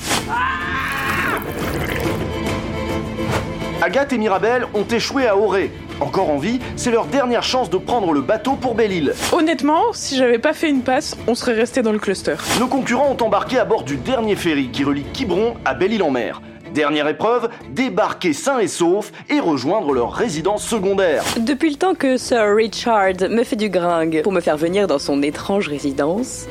Agathe 3.82 4.12
et 4.12 4.18
Mirabel 4.18 4.64
ont 4.75 4.85
échoué 4.85 5.26
à 5.26 5.37
Auré. 5.37 5.73
Encore 5.99 6.30
en 6.30 6.38
vie, 6.38 6.61
c'est 6.76 6.92
leur 6.92 7.06
dernière 7.06 7.42
chance 7.42 7.68
de 7.68 7.78
prendre 7.78 8.12
le 8.12 8.21
bateau 8.21 8.52
pour 8.52 8.76
Belle-Île. 8.76 9.12
Honnêtement, 9.32 9.92
si 9.92 10.16
j'avais 10.16 10.38
pas 10.38 10.52
fait 10.52 10.71
une 10.71 10.82
passe, 10.82 11.16
on 11.26 11.35
serait 11.35 11.54
resté 11.54 11.82
dans 11.82 11.90
le 11.90 11.99
cluster. 11.99 12.37
Nos 12.61 12.68
concurrents 12.68 13.11
ont 13.11 13.25
embarqué 13.25 13.59
à 13.59 13.64
bord 13.64 13.82
du 13.82 13.97
dernier 13.97 14.37
ferry 14.37 14.68
qui 14.68 14.85
relie 14.85 15.02
Quiberon 15.12 15.54
à 15.64 15.75
Belle-Île-en-Mer. 15.75 16.40
Dernière 16.75 17.07
épreuve, 17.09 17.50
débarquer 17.71 18.33
sains 18.33 18.59
et 18.59 18.69
saufs 18.69 19.12
et 19.29 19.41
rejoindre 19.41 19.93
leur 19.93 20.12
résidence 20.12 20.64
secondaire. 20.64 21.23
Depuis 21.38 21.71
le 21.71 21.76
temps 21.76 21.95
que 21.95 22.17
Sir 22.17 22.55
Richard 22.57 23.29
me 23.29 23.45
fait 23.45 23.57
du 23.57 23.69
gringue 23.69 24.23
pour 24.23 24.33
me 24.33 24.41
faire 24.41 24.57
venir 24.57 24.87
dans 24.87 24.99
son 24.99 25.23
étrange 25.23 25.69
résidence, 25.69 26.47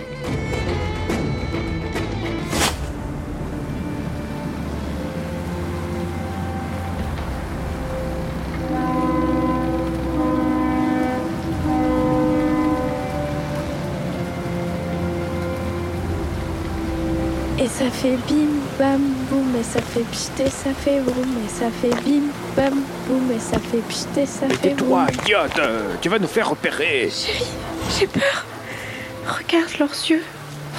Et 17.59 17.67
ça 17.67 17.91
fait 17.91 18.17
bim 18.27 18.60
bam 18.81 18.99
boum 19.29 19.55
et 19.59 19.63
ça 19.63 19.79
fait 19.79 20.03
pchit 20.11 20.43
et 20.43 20.49
ça 20.49 20.71
fait 20.73 20.99
vroom 21.01 21.37
et 21.45 21.49
ça 21.49 21.67
fait 21.69 21.93
bim 22.03 22.31
bam 22.55 22.81
boum 23.07 23.31
et 23.31 23.39
ça 23.39 23.59
fait 23.59 23.77
pchit 23.87 24.07
et 24.17 24.25
ça 24.25 24.47
fait 24.49 24.73
vroom. 24.73 25.05
Tais-toi, 25.05 25.21
idiote 25.21 25.59
euh, 25.59 25.93
Tu 26.01 26.09
vas 26.09 26.17
nous 26.17 26.27
faire 26.27 26.49
repérer 26.49 27.07
Chérie, 27.11 27.45
J'ai 27.99 28.07
peur. 28.07 28.43
Regarde 29.27 29.77
leurs 29.79 29.93
yeux. 30.09 30.23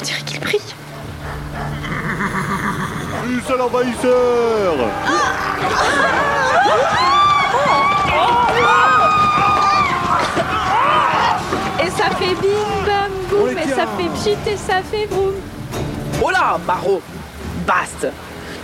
On 0.00 0.04
dirait 0.04 0.22
qu'ils 0.22 0.40
brillent. 0.40 0.74
Plus 3.22 3.54
à 3.54 3.56
l'envahisseur 3.56 4.74
Et 11.80 11.90
ça 11.90 12.10
fait 12.16 12.34
bim 12.34 12.84
bam 12.84 13.12
boum, 13.30 13.58
et 13.58 13.68
ça 13.68 13.86
fait 13.96 14.08
pchit 14.16 14.50
et 14.50 14.56
ça 14.56 14.82
fait 14.82 15.06
broum. 15.06 15.34
Oh 16.20 16.30
là, 16.30 16.58
Marot 16.66 17.00
Baste 17.66 18.08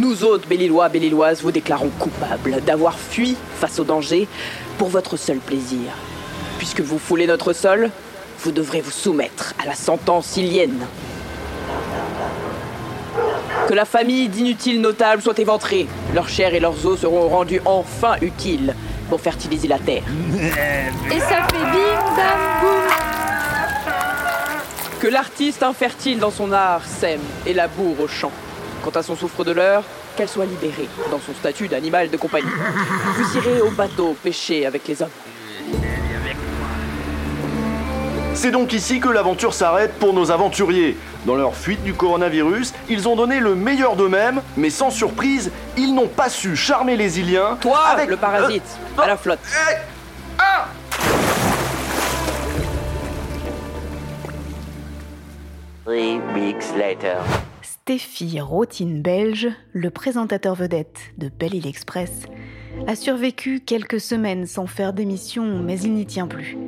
Nous 0.01 0.25
autres, 0.25 0.49
Bellillois, 0.49 0.89
Bellilloises, 0.89 1.43
vous 1.43 1.53
déclarons 1.53 1.91
coupables 1.99 2.61
d'avoir 2.65 2.99
fui 2.99 3.37
face 3.57 3.79
au 3.79 3.85
danger 3.85 4.29
pour 4.77 4.89
votre 4.89 5.17
seul 5.17 5.39
plaisir. 5.39 5.93
Puisque 6.59 6.81
vous 6.81 6.99
foulez 6.99 7.27
notre 7.27 7.53
sol, 7.53 7.91
vous 8.41 8.53
devrez 8.53 8.81
vous 8.81 8.91
soumettre 8.91 9.55
à 9.63 9.67
la 9.67 9.75
sentence 9.75 10.37
ilienne. 10.37 10.87
Que 13.69 13.75
la 13.75 13.85
famille 13.85 14.29
d'inutiles 14.29 14.81
notables 14.81 15.23
soit 15.23 15.39
éventrée. 15.39 15.87
Leur 16.15 16.29
chair 16.29 16.55
et 16.55 16.61
leurs 16.61 16.87
os 16.87 17.01
seront 17.01 17.29
rendus 17.29 17.61
enfin 17.65 18.17
utiles 18.23 18.75
pour 19.09 19.21
fertiliser 19.21 19.69
la 19.69 19.79
terre. 19.79 20.05
Et 21.11 21.21
ça 21.21 21.47
fait 21.49 21.65
bim 21.73 22.17
bam 22.17 22.41
boum. 22.61 22.89
Que 25.01 25.07
l'artiste 25.07 25.63
infertile 25.63 26.19
dans 26.19 26.31
son 26.31 26.51
art 26.51 26.85
sème 26.85 27.21
et 27.47 27.55
laboure 27.55 28.01
au 28.01 28.09
champ. 28.09 28.33
Quant 28.85 28.91
à 28.91 29.03
son 29.03 29.17
souffre-douleur, 29.17 29.83
qu'elle 30.17 30.29
soit 30.29 30.47
libérée 30.47 30.89
dans 31.11 31.21
son 31.21 31.35
statut 31.35 31.69
d'animal 31.69 32.11
de 32.11 32.17
compagnie. 32.17 32.47
Vous 33.17 33.37
irez 33.37 33.61
au 33.61 33.71
bateau 33.71 34.17
pêcher 34.23 34.67
avec 34.67 34.87
les 34.89 35.03
hommes. 35.03 35.11
C'est 38.35 38.53
donc 38.53 38.73
ici 38.73 39.01
que 39.01 39.09
l'aventure 39.09 39.53
s'arrête 39.53 39.95
pour 39.99 40.15
nos 40.15 40.31
aventuriers. 40.31 40.97
Dans 41.27 41.35
leur 41.35 41.57
fuite 41.57 41.83
du 41.83 41.93
coronavirus, 41.93 42.73
ils 42.89 43.09
ont 43.09 43.17
donné 43.17 43.41
le 43.41 43.57
meilleur 43.57 43.97
d'eux-mêmes, 43.97 44.41
mais 44.57 44.71
sans 44.71 44.91
surprise, 44.91 45.51
ils 45.77 45.93
n'ont 45.93 46.07
pas 46.07 46.29
su 46.29 46.55
charmer 46.55 46.97
les 46.97 47.19
Iliens. 47.19 47.59
Toi, 47.61 47.81
avec 47.89 48.09
le 48.09 48.17
parasite, 48.17 48.63
Euh, 48.97 49.03
à 49.03 49.07
la 49.09 49.17
flotte. 49.17 49.41
Three 55.85 56.21
weeks 56.35 56.77
later. 56.77 57.23
Stéphie 57.89 58.39
Rotine 58.39 59.01
Belge, 59.01 59.49
le 59.73 59.89
présentateur 59.89 60.55
vedette 60.55 60.99
de 61.17 61.31
Belle 61.31 61.55
Île 61.55 61.67
Express, 61.67 62.27
a 62.87 62.95
survécu 62.95 63.61
quelques 63.61 63.99
semaines 63.99 64.45
sans 64.45 64.67
faire 64.67 64.93
d'émission, 64.93 65.63
mais 65.63 65.81
il 65.81 65.95
n'y 65.95 66.05
tient 66.05 66.27
plus. 66.27 66.59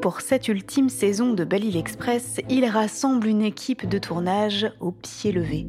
Pour 0.00 0.20
cette 0.20 0.46
ultime 0.46 0.90
saison 0.90 1.32
de 1.32 1.42
Belle 1.42 1.64
Île 1.64 1.76
Express, 1.76 2.36
il 2.48 2.66
rassemble 2.66 3.26
une 3.26 3.42
équipe 3.42 3.88
de 3.88 3.98
tournage 3.98 4.70
au 4.78 4.92
pied 4.92 5.32
levé. 5.32 5.66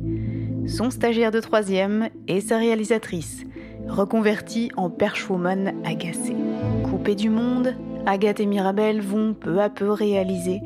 Son 0.67 0.91
stagiaire 0.91 1.31
de 1.31 1.39
troisième 1.39 2.09
et 2.27 2.39
sa 2.39 2.59
réalisatrice, 2.59 3.41
reconvertie 3.87 4.69
en 4.77 4.91
perchwoman 4.91 5.73
agacée. 5.83 6.35
Coupée 6.83 7.15
du 7.15 7.31
monde, 7.31 7.73
Agathe 8.05 8.39
et 8.39 8.45
Mirabelle 8.45 9.01
vont 9.01 9.33
peu 9.33 9.61
à 9.61 9.71
peu 9.71 9.89
réaliser 9.89 10.61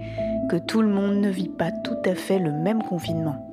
que 0.52 0.58
tout 0.58 0.82
le 0.82 0.90
monde 0.90 1.22
ne 1.22 1.30
vit 1.30 1.48
pas 1.48 1.72
tout 1.72 1.96
à 2.04 2.16
fait 2.16 2.40
le 2.40 2.52
même 2.52 2.84
confinement. 2.84 3.46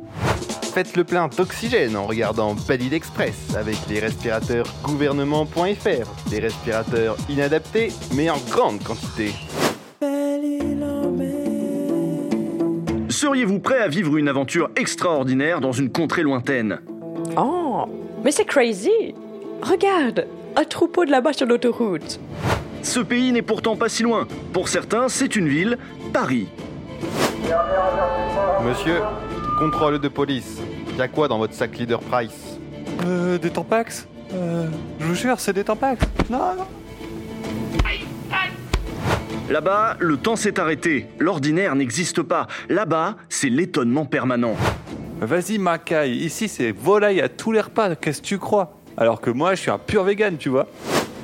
Faites 0.77 0.95
le 0.95 1.05
plein 1.05 1.29
d'oxygène 1.29 1.97
en 1.97 2.05
regardant 2.05 2.55
Île 2.69 2.93
Express 2.93 3.57
avec 3.57 3.79
les 3.89 3.99
respirateurs 3.99 4.67
gouvernement.fr. 4.85 6.29
Des 6.29 6.39
respirateurs 6.39 7.17
inadaptés 7.31 7.89
mais 8.15 8.29
en 8.29 8.37
grande 8.51 8.83
quantité. 8.83 9.31
Seriez-vous 13.09 13.59
prêt 13.59 13.79
à 13.79 13.89
vivre 13.89 14.19
une 14.19 14.29
aventure 14.29 14.69
extraordinaire 14.77 15.63
dans 15.63 15.73
une 15.73 15.91
contrée 15.91 16.23
lointaine? 16.23 16.81
Oh, 17.39 17.87
mais 18.23 18.31
c'est 18.31 18.45
crazy 18.45 19.15
Regarde, 19.63 20.27
un 20.57 20.65
troupeau 20.65 21.07
de 21.07 21.11
là-bas 21.11 21.33
sur 21.33 21.47
l'autoroute. 21.47 22.21
Ce 22.83 23.01
pays 23.01 23.33
n'est 23.33 23.41
pourtant 23.41 23.77
pas 23.77 23.89
si 23.89 24.03
loin. 24.03 24.29
Pour 24.53 24.69
certains, 24.69 25.09
c'est 25.09 25.37
une 25.37 25.49
ville, 25.49 25.79
Paris. 26.13 26.49
Monsieur, 28.63 29.01
contrôle 29.59 29.99
de 29.99 30.09
police. 30.09 30.59
Y'a 30.99 31.09
quoi 31.09 31.29
dans 31.29 31.39
votre 31.39 31.55
sac 31.55 31.77
Leader 31.79 32.01
Price 32.01 32.59
Euh, 33.05 33.39
des 33.39 33.51
Tampax 33.51 34.07
Euh, 34.35 34.67
je 35.01 35.05
vous 35.07 35.15
jure, 35.15 35.39
c'est 35.41 35.53
des 35.53 35.65
Tampax. 35.65 36.05
Non, 36.31 36.55
non. 36.57 36.67
Là-bas, 39.49 39.97
le 40.01 40.17
temps 40.17 40.35
s'est 40.35 40.59
arrêté. 40.59 41.07
L'ordinaire 41.21 41.77
n'existe 41.77 42.21
pas. 42.23 42.49
Là-bas, 42.69 43.15
c'est 43.29 43.49
l'étonnement 43.49 44.05
permanent. 44.05 44.57
Vas-y, 45.21 45.59
Macaille, 45.59 46.17
ici 46.17 46.49
c'est 46.49 46.73
volaille 46.73 47.21
à 47.21 47.29
tous 47.29 47.53
les 47.53 47.61
repas, 47.61 47.95
qu'est-ce 47.95 48.21
que 48.21 48.27
tu 48.27 48.39
crois? 48.39 48.77
Alors 48.97 49.21
que 49.21 49.31
moi, 49.31 49.55
je 49.55 49.61
suis 49.61 49.71
un 49.71 49.79
pur 49.79 50.03
vegan, 50.03 50.37
tu 50.37 50.49
vois. 50.49 50.67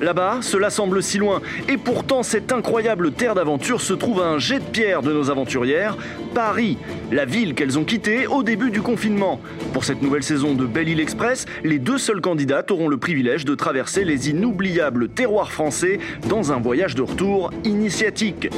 Là-bas, 0.01 0.39
cela 0.41 0.71
semble 0.71 1.03
si 1.03 1.19
loin. 1.19 1.41
Et 1.69 1.77
pourtant, 1.77 2.23
cette 2.23 2.53
incroyable 2.53 3.13
terre 3.13 3.35
d'aventure 3.35 3.81
se 3.81 3.93
trouve 3.93 4.21
à 4.21 4.27
un 4.27 4.39
jet 4.39 4.59
de 4.59 4.65
pierre 4.65 5.03
de 5.03 5.13
nos 5.13 5.31
aventurières, 5.31 5.97
Paris, 6.35 6.79
la 7.11 7.25
ville 7.25 7.55
qu'elles 7.55 7.79
ont 7.79 7.85
quittée 7.85 8.27
au 8.27 8.43
début 8.43 8.71
du 8.71 8.83
confinement. 8.83 9.41
Pour 9.73 9.85
cette 9.85 10.03
nouvelle 10.03 10.23
saison 10.23 10.55
de 10.55 10.67
Belle 10.67 10.89
Île 10.89 11.01
Express, 11.01 11.47
les 11.63 11.79
deux 11.79 11.99
seules 11.99 12.21
candidates 12.21 12.71
auront 12.71 12.89
le 12.89 12.97
privilège 12.97 13.45
de 13.45 13.55
traverser 13.55 14.05
les 14.05 14.31
inoubliables 14.31 15.09
terroirs 15.09 15.53
français 15.53 15.99
dans 16.29 16.53
un 16.53 16.59
voyage 16.59 16.95
de 16.95 17.03
retour 17.03 17.51
initiatique. 17.65 18.49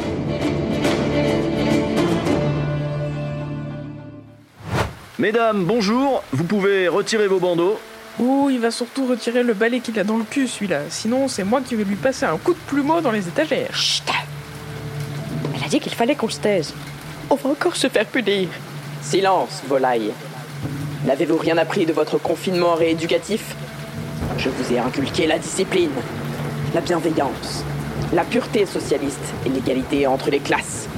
Mesdames, 5.18 5.64
bonjour, 5.64 6.22
vous 6.32 6.44
pouvez 6.44 6.88
retirer 6.88 7.28
vos 7.28 7.38
bandeaux. 7.38 7.78
Oh, 8.20 8.48
il 8.48 8.60
va 8.60 8.70
surtout 8.70 9.06
retirer 9.06 9.42
le 9.42 9.54
balai 9.54 9.80
qu'il 9.80 9.98
a 9.98 10.04
dans 10.04 10.18
le 10.18 10.24
cul, 10.24 10.46
celui-là. 10.46 10.82
Sinon, 10.88 11.26
c'est 11.26 11.42
moi 11.42 11.60
qui 11.60 11.74
vais 11.74 11.82
lui 11.82 11.96
passer 11.96 12.24
un 12.24 12.36
coup 12.36 12.54
de 12.54 12.58
plumeau 12.66 13.00
dans 13.00 13.10
les 13.10 13.26
étagères. 13.26 13.74
Chut 13.74 14.04
Elle 15.54 15.64
a 15.64 15.68
dit 15.68 15.80
qu'il 15.80 15.94
fallait 15.94 16.14
qu'on 16.14 16.28
se 16.28 16.38
taise. 16.38 16.72
On 17.28 17.34
va 17.34 17.50
encore 17.50 17.74
se 17.74 17.88
faire 17.88 18.06
punir. 18.06 18.48
Silence, 19.02 19.62
volaille. 19.66 20.12
N'avez-vous 21.04 21.36
rien 21.36 21.58
appris 21.58 21.86
de 21.86 21.92
votre 21.92 22.18
confinement 22.18 22.74
rééducatif? 22.74 23.56
Je 24.38 24.48
vous 24.48 24.72
ai 24.72 24.78
inculqué 24.78 25.26
la 25.26 25.38
discipline, 25.38 25.90
la 26.72 26.80
bienveillance, 26.80 27.64
la 28.12 28.24
pureté 28.24 28.64
socialiste 28.64 29.34
et 29.44 29.48
l'égalité 29.48 30.06
entre 30.06 30.30
les 30.30 30.38
classes. 30.38 30.88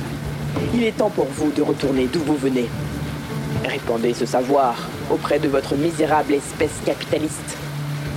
Il 0.75 0.85
est 0.85 0.99
temps 0.99 1.11
pour 1.11 1.27
vous 1.27 1.51
de 1.51 1.63
retourner 1.63 2.07
d'où 2.07 2.21
vous 2.21 2.37
venez. 2.37 2.69
Répandez 3.65 4.13
ce 4.13 4.27
savoir 4.27 4.77
auprès 5.11 5.39
de 5.39 5.49
votre 5.49 5.75
misérable 5.75 6.35
espèce 6.35 6.73
capitaliste. 6.85 7.57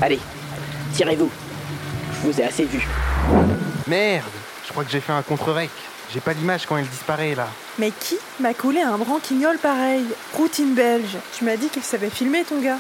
Allez, 0.02 0.20
tirez-vous. 0.94 1.30
Je 2.14 2.28
vous 2.30 2.42
ai 2.42 2.44
assez 2.44 2.66
vu. 2.66 2.88
Merde 3.88 4.26
Je 4.66 4.72
crois 4.72 4.84
que 4.84 4.92
j'ai 4.92 5.00
fait 5.00 5.14
un 5.14 5.22
contre-rec. 5.22 5.70
J'ai 6.14 6.20
pas 6.20 6.34
l'image 6.34 6.66
quand 6.66 6.78
elle 6.78 6.88
disparaît 6.88 7.36
là. 7.36 7.48
Mais 7.78 7.92
qui 7.92 8.18
m'a 8.40 8.54
collé 8.54 8.82
un 8.82 8.98
branquignol 8.98 9.58
pareil? 9.58 10.06
Routine 10.34 10.74
belge. 10.74 11.18
Tu 11.38 11.46
m'as 11.46 11.56
dit 11.56 11.70
qu'il 11.70 11.84
savait 11.84 12.10
filmer 12.10 12.44
ton 12.44 12.60
gars. 12.60 12.80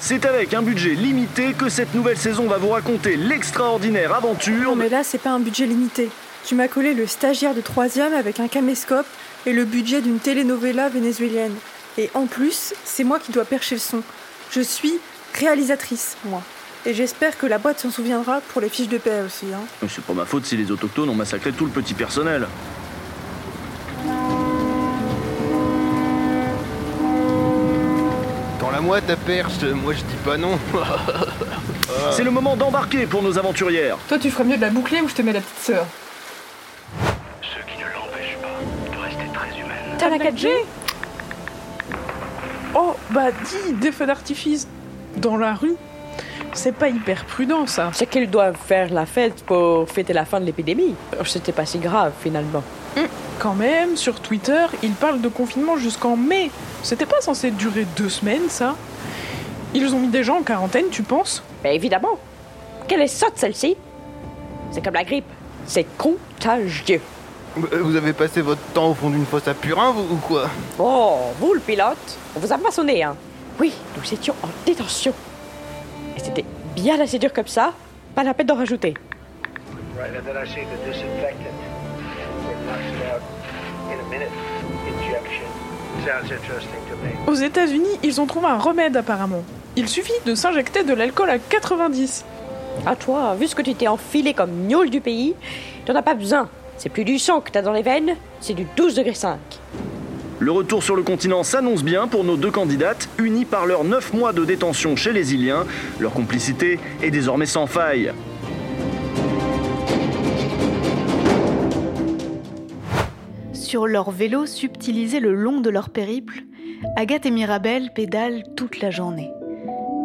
C'est 0.00 0.24
avec 0.26 0.54
un 0.54 0.62
budget 0.62 0.94
limité 0.94 1.54
que 1.54 1.68
cette 1.68 1.92
nouvelle 1.92 2.16
saison 2.16 2.46
va 2.46 2.56
vous 2.56 2.68
raconter 2.68 3.16
l'extraordinaire 3.16 4.14
aventure. 4.14 4.70
Non 4.70 4.76
mais 4.76 4.88
là 4.88 5.02
c'est 5.02 5.18
pas 5.18 5.30
un 5.30 5.40
budget 5.40 5.66
limité. 5.66 6.08
Tu 6.46 6.54
m'as 6.54 6.68
collé 6.68 6.94
le 6.94 7.06
stagiaire 7.08 7.52
de 7.52 7.60
troisième 7.60 8.14
avec 8.14 8.38
un 8.38 8.46
caméscope 8.46 9.06
et 9.44 9.52
le 9.52 9.64
budget 9.64 10.00
d'une 10.00 10.20
telenovela 10.20 10.88
vénézuélienne. 10.88 11.54
Et 11.98 12.10
en 12.14 12.26
plus, 12.26 12.74
c'est 12.84 13.02
moi 13.02 13.18
qui 13.18 13.32
dois 13.32 13.44
percher 13.44 13.74
le 13.74 13.80
son. 13.80 14.02
Je 14.52 14.60
suis 14.60 14.94
réalisatrice, 15.34 16.16
moi. 16.24 16.42
Et 16.86 16.94
j'espère 16.94 17.36
que 17.36 17.44
la 17.44 17.58
boîte 17.58 17.80
s'en 17.80 17.90
souviendra 17.90 18.40
pour 18.40 18.60
les 18.60 18.68
fiches 18.68 18.88
de 18.88 18.98
paix 18.98 19.20
aussi. 19.26 19.46
Hein. 19.52 19.86
C'est 19.88 20.04
pas 20.04 20.12
ma 20.12 20.24
faute 20.24 20.46
si 20.46 20.56
les 20.56 20.70
autochtones 20.70 21.08
ont 21.08 21.14
massacré 21.14 21.50
tout 21.50 21.66
le 21.66 21.72
petit 21.72 21.94
personnel. 21.94 22.46
Dans 28.60 28.70
la 28.70 28.80
moi 28.80 29.00
ta 29.00 29.16
perche, 29.16 29.60
moi 29.74 29.92
je 29.92 30.02
dis 30.02 30.16
pas 30.24 30.36
non. 30.36 30.56
C'est 32.12 32.22
le 32.22 32.30
moment 32.30 32.54
d'embarquer 32.54 33.06
pour 33.06 33.24
nos 33.24 33.38
aventurières. 33.38 33.98
Toi, 34.08 34.20
tu 34.20 34.30
ferais 34.30 34.44
mieux 34.44 34.56
de 34.56 34.62
la 34.62 34.70
boucler 34.70 35.00
ou 35.00 35.08
je 35.08 35.14
te 35.14 35.22
mets 35.22 35.32
la 35.32 35.40
petite 35.40 35.64
sœur? 35.64 35.86
Ce 37.42 37.72
qui 37.72 37.76
ne 37.76 37.92
l'empêche 37.92 38.38
pas 38.40 38.96
de 38.96 39.02
rester 39.02 39.32
très 39.34 39.58
humaine. 39.58 39.96
T'as 39.98 40.10
la 40.10 40.18
4G? 40.18 40.48
Oh, 42.80 42.94
bah 43.10 43.30
dis, 43.32 43.72
des 43.72 43.90
feux 43.90 44.06
d'artifice 44.06 44.68
dans 45.16 45.36
la 45.36 45.54
rue, 45.54 45.74
c'est 46.52 46.70
pas 46.74 46.88
hyper 46.88 47.24
prudent 47.24 47.66
ça. 47.66 47.90
C'est 47.92 48.06
qu'ils 48.06 48.30
doivent 48.30 48.56
faire 48.56 48.92
la 48.92 49.04
fête 49.04 49.44
pour 49.44 49.88
fêter 49.88 50.12
la 50.12 50.24
fin 50.24 50.38
de 50.38 50.44
l'épidémie. 50.44 50.94
C'était 51.24 51.50
pas 51.50 51.66
si 51.66 51.78
grave 51.78 52.12
finalement. 52.20 52.62
Hum, 52.96 53.06
Quand 53.40 53.54
même, 53.54 53.96
sur 53.96 54.20
Twitter, 54.20 54.64
ils 54.84 54.92
parlent 54.92 55.20
de 55.20 55.28
confinement 55.28 55.76
jusqu'en 55.76 56.16
mai. 56.16 56.52
C'était 56.84 57.06
pas 57.06 57.20
censé 57.20 57.50
durer 57.50 57.84
deux 57.96 58.08
semaines 58.08 58.48
ça 58.48 58.76
Ils 59.74 59.92
ont 59.92 59.98
mis 59.98 60.08
des 60.08 60.22
gens 60.22 60.38
en 60.38 60.42
quarantaine, 60.42 60.86
tu 60.90 61.02
penses? 61.02 61.42
Mais 61.64 61.74
évidemment. 61.74 62.16
Quelle 62.86 63.02
est 63.02 63.08
sotte 63.08 63.36
celle-ci? 63.36 63.76
C'est 64.70 64.84
comme 64.84 64.94
la 64.94 65.04
grippe. 65.04 65.26
C'est 65.66 65.86
contagieux. 65.98 67.00
Euh, 67.72 67.80
Vous 67.82 67.96
avez 67.96 68.12
passé 68.12 68.40
votre 68.40 68.60
temps 68.74 68.90
au 68.90 68.94
fond 68.94 69.10
d'une 69.10 69.26
fosse 69.26 69.48
à 69.48 69.54
purin, 69.54 69.90
vous, 69.92 70.14
ou 70.14 70.16
quoi 70.16 70.48
Oh, 70.78 71.18
vous 71.40 71.54
le 71.54 71.60
pilote, 71.60 72.18
on 72.36 72.40
vous 72.40 72.52
a 72.52 72.56
maçonné, 72.56 73.02
hein 73.02 73.16
Oui, 73.60 73.72
nous 73.96 74.12
étions 74.14 74.34
en 74.42 74.48
détention. 74.66 75.12
Et 76.16 76.20
c'était 76.20 76.44
bien 76.74 77.00
assez 77.00 77.18
dur 77.18 77.32
comme 77.32 77.46
ça, 77.46 77.72
pas 78.14 78.22
la 78.22 78.34
peine 78.34 78.46
d'en 78.46 78.54
rajouter. 78.56 78.94
Right, 79.98 80.12
and 80.16 80.24
then 80.24 80.36
I 80.36 80.46
see 80.46 80.60
the 80.60 80.86
disinfectant. 80.86 81.56
It 82.48 82.56
knocks 82.66 82.92
it 82.94 83.12
out 83.12 83.22
in 83.90 83.98
a 83.98 84.10
minute. 84.10 84.30
Injection. 84.86 85.46
Sounds 86.06 86.30
interesting 86.30 86.78
to 86.88 86.96
me. 86.96 87.30
Aux 87.32 87.34
États-Unis, 87.34 87.98
ils 88.04 88.20
ont 88.20 88.26
trouvé 88.26 88.46
un 88.46 88.58
remède 88.58 88.96
apparemment. 88.96 89.42
Il 89.74 89.88
suffit 89.88 90.12
de 90.24 90.34
s'injecter 90.36 90.84
de 90.84 90.94
l'alcool 90.94 91.30
à 91.30 91.38
90. 91.38 92.24
Ah 92.86 92.94
toi, 92.94 93.34
vu 93.34 93.48
ce 93.48 93.56
que 93.56 93.62
tu 93.62 93.74
t'es 93.74 93.88
enfilé 93.88 94.34
comme 94.34 94.68
gnôle 94.68 94.90
du 94.90 95.00
pays, 95.00 95.34
t'en 95.84 95.96
as 95.96 96.02
pas 96.02 96.14
besoin. 96.14 96.48
C'est 96.78 96.88
plus 96.88 97.04
du 97.04 97.18
sang 97.18 97.40
que 97.40 97.50
t'as 97.50 97.62
dans 97.62 97.72
les 97.72 97.82
veines, 97.82 98.14
c'est 98.40 98.54
du 98.54 98.64
12 98.76 98.94
degrés 98.94 99.14
5. 99.14 99.38
Le 100.38 100.52
retour 100.52 100.84
sur 100.84 100.94
le 100.94 101.02
continent 101.02 101.42
s'annonce 101.42 101.82
bien 101.82 102.06
pour 102.06 102.22
nos 102.22 102.36
deux 102.36 102.52
candidates, 102.52 103.08
unies 103.18 103.44
par 103.44 103.66
leurs 103.66 103.82
9 103.82 104.14
mois 104.14 104.32
de 104.32 104.44
détention 104.44 104.94
chez 104.94 105.12
les 105.12 105.34
Iliens. 105.34 105.66
Leur 105.98 106.12
complicité 106.12 106.78
est 107.02 107.10
désormais 107.10 107.46
sans 107.46 107.66
faille. 107.66 108.12
Sur 113.52 113.88
leur 113.88 114.12
vélo 114.12 114.46
subtilisé 114.46 115.18
le 115.18 115.34
long 115.34 115.60
de 115.60 115.70
leur 115.70 115.90
périple, 115.90 116.44
Agathe 116.94 117.26
et 117.26 117.32
Mirabelle 117.32 117.90
pédalent 117.92 118.44
toute 118.56 118.80
la 118.80 118.92
journée. 118.92 119.32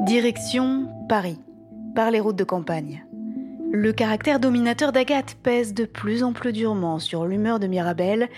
Direction 0.07 0.87
Paris, 1.07 1.39
par 1.95 2.09
les 2.09 2.19
routes 2.19 2.35
de 2.35 2.43
campagne. 2.43 3.05
Le 3.75 3.91
caractère 3.91 4.39
dominateur 4.39 4.91
d'Agathe 4.91 5.35
pèse 5.41 5.73
de 5.73 5.85
plus 5.85 6.21
en 6.21 6.31
plus 6.31 6.53
durement 6.53 6.99
sur 6.99 7.25
l'humeur 7.25 7.59
de 7.59 7.65
Mirabelle, 7.65 8.29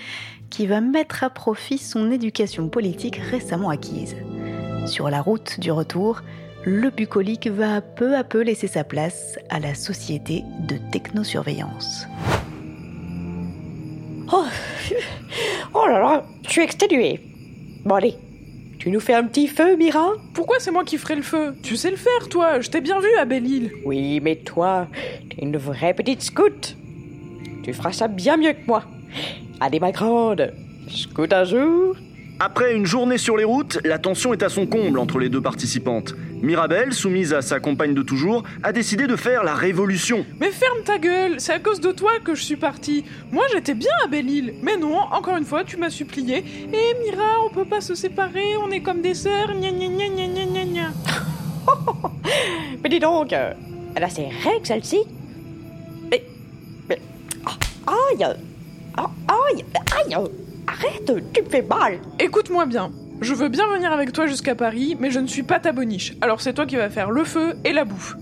qui 0.50 0.66
va 0.66 0.80
mettre 0.80 1.26
à 1.26 1.30
profit 1.30 1.78
son 1.78 2.10
éducation 2.10 2.70
politique 2.70 3.18
récemment 3.18 3.70
acquise. 3.70 4.16
Sur 4.88 5.10
la 5.10 5.22
route 5.22 5.60
du 5.60 5.74
retour, 5.74 6.22
le 6.64 6.90
bucolique 6.90 7.48
va 7.48 7.82
peu 7.82 8.16
à 8.16 8.24
peu 8.24 8.44
laisser 8.44 8.68
sa 8.68 8.86
place 8.86 9.38
à 9.50 9.60
la 9.60 9.76
société 9.76 10.46
de 10.70 10.78
technosurveillance. 10.94 12.08
Oh, 14.32 14.46
oh 15.74 15.86
là 15.86 16.00
là, 16.00 16.26
je 16.44 16.50
suis 16.50 16.62
exténuée. 16.62 17.20
Bon 17.84 17.96
allez, 17.96 18.16
tu 18.86 18.92
nous 18.92 19.00
fais 19.00 19.16
un 19.16 19.24
petit 19.24 19.48
feu, 19.48 19.76
Mira 19.78 20.14
Pourquoi 20.36 20.58
c'est 20.60 20.70
moi 20.70 20.84
qui 20.84 21.00
ferai 21.00 21.16
le 21.16 21.24
feu 21.24 21.56
Tu 21.64 21.76
sais 21.76 21.90
le 21.90 21.96
faire, 21.98 22.30
toi 22.30 22.60
Je 22.60 22.70
t'ai 22.70 22.82
bien 22.82 23.00
vu 23.00 23.08
à 23.18 23.26
Belle-Île. 23.26 23.72
Oui, 23.84 24.20
mais 24.22 24.36
toi, 24.36 24.88
t'es 25.28 25.42
une 25.42 25.58
vraie 25.58 25.96
petite 25.96 26.22
scout. 26.22 26.78
Tu 27.64 27.74
feras 27.74 27.94
ça 27.94 28.08
bien 28.08 28.38
mieux 28.38 28.54
que 28.54 28.64
moi. 28.68 28.84
Allez, 29.60 29.80
ma 29.80 29.92
grande, 29.92 30.54
scout 30.88 31.34
un 31.34 31.46
jour. 31.46 31.96
Après 32.40 32.76
une 32.76 32.86
journée 32.86 33.18
sur 33.18 33.38
les 33.38 33.46
routes, 33.46 33.80
la 33.86 33.98
tension 33.98 34.34
est 34.34 34.44
à 34.44 34.50
son 34.50 34.66
comble 34.66 35.00
entre 35.00 35.20
les 35.20 35.30
deux 35.30 35.42
participantes. 35.42 36.14
Mirabelle, 36.42 36.94
soumise 36.94 37.34
à 37.34 37.42
sa 37.42 37.62
compagne 37.62 37.94
de 37.94 38.02
toujours, 38.02 38.44
a 38.62 38.74
décidé 38.74 39.08
de 39.08 39.16
faire 39.16 39.44
la 39.46 39.56
révolution. 39.56 40.26
Mais 40.42 40.52
ferme 40.52 40.84
ta 40.84 40.98
gueule, 40.98 41.36
c'est 41.40 41.54
à 41.54 41.60
cause 41.60 41.80
de 41.80 41.94
toi 41.94 42.12
que 42.24 42.36
je 42.36 42.44
suis 42.44 42.58
partie. 42.58 43.06
Moi 43.32 43.46
j'étais 43.54 43.74
bien 43.74 43.92
à 44.04 44.08
Belle-Île, 44.08 44.56
mais 44.62 44.76
non, 44.76 44.98
encore 44.98 45.38
une 45.38 45.46
fois 45.46 45.64
tu 45.64 45.78
m'as 45.78 45.90
supplié. 45.90 46.44
Eh 46.74 46.96
Mira, 47.06 47.24
on 47.46 47.54
peut 47.54 47.64
pas 47.66 47.80
se 47.80 47.96
séparer, 47.96 48.58
on 48.62 48.70
est 48.70 48.82
comme 48.82 49.02
des 49.02 49.14
sœurs, 49.14 49.54
gna 49.54 49.72
gna 49.72 49.88
gna 49.88 50.08
gna 50.10 50.28
gna 50.28 50.46
gna 50.46 50.66
gna. 50.66 50.90
Mais 52.84 52.90
dis 52.90 53.00
donc, 53.00 53.32
euh, 53.32 53.54
elle 53.96 54.04
a 54.04 54.10
ses 54.10 54.26
règles 54.26 54.66
celle-ci 54.66 55.00
Mais. 56.12 56.22
Mais. 56.90 57.00
ah, 57.46 57.92
Aïe 58.12 58.26
Ah, 58.98 59.10
Aïe 59.30 59.64
Aïe 60.10 60.18
Arrête, 60.68 61.12
tu 61.34 61.42
me 61.42 61.50
fais 61.50 61.62
mal 61.62 62.00
Écoute-moi 62.20 62.66
bien, 62.66 62.92
je 63.22 63.34
veux 63.34 63.50
bien 63.50 63.68
venir 63.68 63.92
avec 63.92 64.12
toi 64.12 64.28
jusqu'à 64.28 64.56
Paris, 64.56 64.98
mais 65.00 65.12
je 65.12 65.20
ne 65.20 65.28
suis 65.28 65.44
pas 65.44 65.60
ta 65.60 65.72
boniche. 65.72 66.14
Alors 66.22 66.42
c'est 66.42 66.54
toi 66.54 66.66
qui 66.66 66.76
vas 66.76 66.90
faire 66.90 67.12
le 67.12 67.24
feu 67.24 67.54
et 67.64 67.74
la 67.74 67.86
bouffe. 67.86 68.16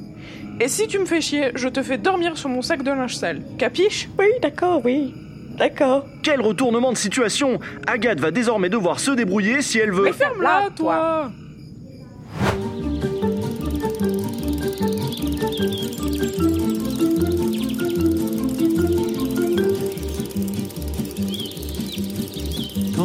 Et 0.60 0.68
si 0.68 0.88
tu 0.88 1.00
me 1.00 1.06
fais 1.06 1.22
chier, 1.22 1.52
je 1.56 1.68
te 1.68 1.82
fais 1.82 1.98
dormir 1.98 2.38
sur 2.38 2.50
mon 2.50 2.62
sac 2.62 2.84
de 2.84 2.92
linge 2.92 3.16
sale. 3.16 3.42
Capiche? 3.58 4.10
Oui, 4.20 4.28
d'accord, 4.42 4.82
oui. 4.86 5.14
D'accord. 5.58 6.06
Quel 6.24 6.42
retournement 6.42 6.92
de 6.92 6.98
situation 6.98 7.60
Agathe 7.88 8.20
va 8.20 8.32
désormais 8.32 8.70
devoir 8.70 9.00
se 9.00 9.12
débrouiller 9.12 9.62
si 9.62 9.80
elle 9.80 9.92
veut... 9.92 10.04
Mais 10.04 10.14
ferme-la, 10.14 10.70
toi 10.76 11.32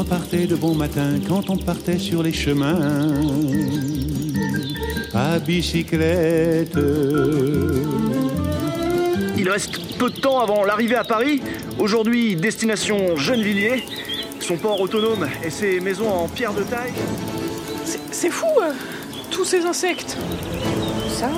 partait 0.09 0.47
de 0.47 0.57
bon 0.57 0.75
matin, 0.75 1.19
quand 1.27 1.51
on 1.51 1.57
partait 1.57 1.99
sur 1.99 2.23
les 2.23 2.33
chemins, 2.33 3.13
à 5.15 5.39
bicyclette. 5.39 6.77
Il 9.37 9.49
reste 9.49 9.79
peu 9.99 10.11
de 10.11 10.19
temps 10.19 10.41
avant 10.41 10.65
l'arrivée 10.65 10.97
à 10.97 11.05
Paris. 11.05 11.43
Aujourd'hui, 11.79 12.37
destination 12.37 13.17
Gennevilliers. 13.17 13.85
Son 14.41 14.57
port 14.57 14.81
autonome 14.81 15.29
et 15.45 15.51
ses 15.51 15.79
maisons 15.81 16.11
en 16.11 16.29
pierre 16.29 16.55
de 16.55 16.63
taille. 16.63 16.93
C'est- 18.11 18.31
fou, 18.31 18.47
euh, 18.63 18.73
tous 19.31 19.45
ces 19.45 19.65
insectes. 19.65 20.17
Ça, 21.11 21.29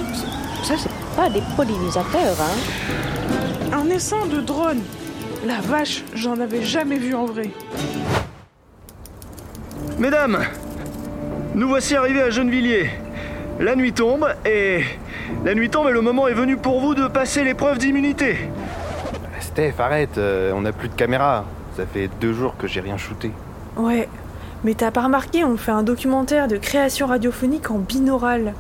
ça 0.62 0.74
c'est 0.78 1.16
pas 1.16 1.28
des 1.28 1.42
pollinisateurs, 1.56 2.36
hein 2.40 3.72
Un 3.72 3.90
essaim 3.90 4.26
de 4.26 4.40
drone. 4.40 4.80
La 5.46 5.60
vache, 5.60 6.04
j'en 6.14 6.38
avais 6.38 6.62
jamais 6.62 6.98
vu 6.98 7.14
en 7.14 7.24
vrai. 7.26 7.50
Mesdames, 10.00 10.38
nous 11.54 11.68
voici 11.68 11.94
arrivés 11.94 12.22
à 12.22 12.30
Gennevilliers. 12.30 12.88
La 13.58 13.76
nuit 13.76 13.92
tombe 13.92 14.26
et... 14.46 14.80
La 15.44 15.54
nuit 15.54 15.68
tombe 15.68 15.88
et 15.88 15.92
le 15.92 16.00
moment 16.00 16.26
est 16.26 16.32
venu 16.32 16.56
pour 16.56 16.80
vous 16.80 16.94
de 16.94 17.06
passer 17.06 17.44
l'épreuve 17.44 17.76
d'immunité. 17.76 18.48
Steph, 19.40 19.74
arrête, 19.78 20.16
euh, 20.16 20.52
on 20.54 20.62
n'a 20.62 20.72
plus 20.72 20.88
de 20.88 20.94
caméra. 20.94 21.44
Ça 21.76 21.84
fait 21.84 22.08
deux 22.18 22.32
jours 22.32 22.56
que 22.56 22.66
j'ai 22.66 22.80
rien 22.80 22.96
shooté. 22.96 23.30
Ouais, 23.76 24.08
mais 24.64 24.72
t'as 24.72 24.90
pas 24.90 25.02
remarqué, 25.02 25.44
on 25.44 25.58
fait 25.58 25.70
un 25.70 25.82
documentaire 25.82 26.48
de 26.48 26.56
création 26.56 27.06
radiophonique 27.06 27.70
en 27.70 27.76
binaural. 27.76 28.54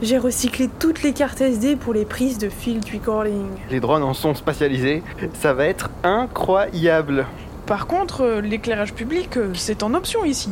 J'ai 0.00 0.16
recyclé 0.16 0.70
toutes 0.78 1.02
les 1.02 1.12
cartes 1.12 1.42
SD 1.42 1.76
pour 1.76 1.92
les 1.92 2.06
prises 2.06 2.38
de 2.38 2.48
field 2.48 2.86
recording. 2.90 3.48
Les 3.70 3.80
drones 3.80 4.02
en 4.02 4.14
sont 4.14 4.34
spatialisés. 4.34 5.02
Ça 5.34 5.52
va 5.52 5.66
être 5.66 5.90
incroyable. 6.02 7.26
Par 7.66 7.86
contre, 7.86 8.22
euh, 8.22 8.40
l'éclairage 8.40 8.94
public, 8.94 9.36
euh, 9.36 9.50
c'est 9.52 9.82
en 9.82 9.92
option 9.92 10.24
ici. 10.24 10.48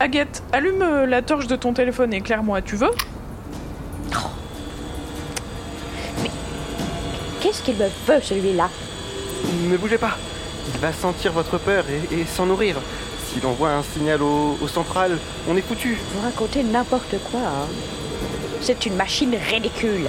Agathe, 0.00 0.42
allume 0.52 0.82
euh, 0.82 1.06
la 1.06 1.22
torche 1.22 1.48
de 1.48 1.56
ton 1.56 1.72
téléphone 1.72 2.14
et 2.14 2.18
éclaire-moi, 2.18 2.62
tu 2.62 2.76
veux? 2.76 2.90
Qu'est-ce 7.40 7.62
qu'il 7.62 7.74
me 7.76 7.86
veut, 8.06 8.20
celui-là? 8.22 8.68
Ne 9.68 9.76
bougez 9.76 9.98
pas. 9.98 10.16
Il 10.72 10.80
va 10.80 10.92
sentir 10.92 11.32
votre 11.32 11.58
peur 11.58 11.84
et, 11.88 12.14
et 12.14 12.24
s'en 12.26 12.46
nourrir. 12.46 12.76
S'il 13.26 13.44
envoie 13.44 13.70
un 13.70 13.82
signal 13.82 14.22
au, 14.22 14.56
au 14.60 14.68
central, 14.68 15.18
on 15.48 15.56
est 15.56 15.62
foutu. 15.62 15.98
Vous 16.14 16.22
racontez 16.22 16.62
n'importe 16.62 17.16
quoi, 17.30 17.40
hein 17.40 17.66
C'est 18.60 18.86
une 18.86 18.94
machine 18.94 19.36
ridicule. 19.50 20.08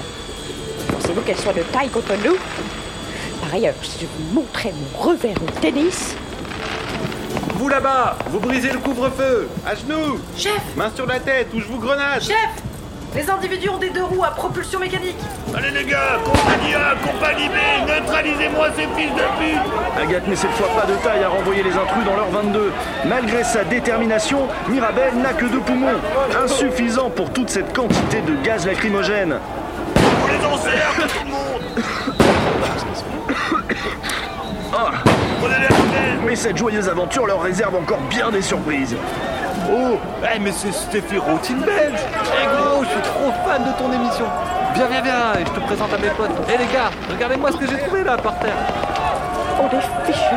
Pensez-vous 0.91 1.21
qu'elle 1.21 1.37
soit 1.37 1.53
de 1.53 1.63
taille 1.63 1.89
contre 1.89 2.13
nous? 2.23 2.35
Par 3.41 3.53
ailleurs, 3.53 3.75
si 3.81 4.01
je 4.01 4.05
vous 4.05 4.33
montrais 4.33 4.71
mon 4.71 5.01
revers 5.01 5.37
au 5.41 5.59
tennis, 5.59 6.15
Vous 7.59 7.67
là-bas, 7.67 8.15
vous 8.27 8.39
brisez 8.39 8.71
le 8.71 8.79
couvre-feu. 8.79 9.49
À 9.67 9.75
genoux. 9.75 10.17
Chef 10.37 10.61
Main 10.77 10.89
sur 10.95 11.05
la 11.05 11.19
tête 11.19 11.47
ou 11.53 11.59
je 11.59 11.65
vous 11.65 11.77
grenade. 11.77 12.21
Chef 12.21 12.33
Les 13.13 13.29
individus 13.29 13.67
ont 13.67 13.77
des 13.77 13.89
deux 13.89 14.05
roues 14.05 14.23
à 14.23 14.31
propulsion 14.31 14.79
mécanique. 14.79 15.17
Allez 15.53 15.71
les 15.71 15.83
gars, 15.83 16.19
compagnie 16.23 16.73
A, 16.73 16.95
compagnie 17.05 17.49
B, 17.49 17.85
neutralisez-moi 17.85 18.67
ces 18.77 18.87
fils 18.95 19.11
de 19.11 19.25
pute 19.37 20.01
Agathe 20.01 20.27
n'est 20.29 20.37
cette 20.37 20.51
fois 20.51 20.69
pas 20.69 20.85
de 20.85 20.93
taille 21.03 21.21
à 21.21 21.27
renvoyer 21.27 21.61
les 21.61 21.73
intrus 21.73 22.05
dans 22.05 22.15
leur 22.15 22.29
22. 22.29 22.71
Malgré 23.05 23.43
sa 23.43 23.65
détermination, 23.65 24.47
Mirabelle 24.69 25.17
n'a 25.17 25.33
que 25.33 25.43
deux 25.43 25.59
poumons. 25.59 25.99
Insuffisant 26.41 27.09
pour 27.09 27.29
toute 27.33 27.49
cette 27.49 27.75
quantité 27.75 28.21
de 28.21 28.41
gaz 28.41 28.65
lacrymogène. 28.65 29.35
On 29.97 30.27
les 30.27 30.45
encercle, 30.45 31.01
tout 31.09 31.25
le 31.25 31.31
monde 31.31 31.61
Ah. 34.71 35.08
Mais 36.25 36.35
cette 36.35 36.57
joyeuse 36.57 36.89
aventure 36.89 37.25
leur 37.25 37.41
réserve 37.41 37.75
encore 37.75 38.01
bien 38.09 38.31
des 38.31 38.41
surprises. 38.41 38.95
Oh, 39.71 39.97
eh, 40.23 40.39
mais 40.39 40.51
c'est 40.51 40.71
Stéphie 40.71 41.17
Routine 41.17 41.59
belge 41.59 41.99
Eh 42.41 42.45
gros, 42.45 42.83
je 42.83 42.89
suis 42.89 43.01
trop 43.01 43.31
fan 43.45 43.63
de 43.63 43.77
ton 43.77 43.91
émission 43.91 44.25
Viens, 44.73 44.87
viens, 44.87 45.01
viens, 45.01 45.33
et 45.39 45.45
je 45.45 45.51
te 45.51 45.59
présente 45.59 45.93
à 45.93 45.97
mes 45.97 46.09
potes. 46.09 46.31
Eh 46.47 46.57
les 46.57 46.73
gars, 46.73 46.89
regardez-moi 47.11 47.51
ce 47.51 47.57
que 47.57 47.67
j'ai 47.67 47.77
trouvé 47.77 48.03
là 48.03 48.17
par 48.17 48.37
terre 48.39 48.55
On 49.61 49.67
est 49.67 50.11
fichus. 50.11 50.35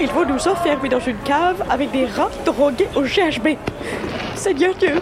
Ils 0.00 0.08
vont 0.08 0.24
nous 0.24 0.48
enfermer 0.48 0.88
dans 0.88 1.00
une 1.00 1.18
cave 1.18 1.62
avec 1.70 1.90
des 1.90 2.06
rats 2.06 2.30
drogués 2.44 2.88
au 2.94 3.02
GHB. 3.02 3.56
Seigneur 4.34 4.74
Dieu 4.74 5.00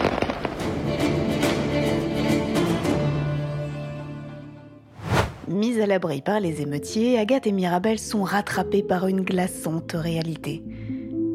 À 5.81 5.87
l'abri 5.87 6.23
par 6.23 6.41
les 6.41 6.61
émeutiers, 6.61 7.19
Agathe 7.19 7.47
et 7.47 7.53
Mirabel 7.53 8.01
sont 8.01 8.25
rattrapées 8.25 8.83
par 8.83 9.07
une 9.07 9.21
glaçante 9.21 9.93
réalité. 9.95 10.65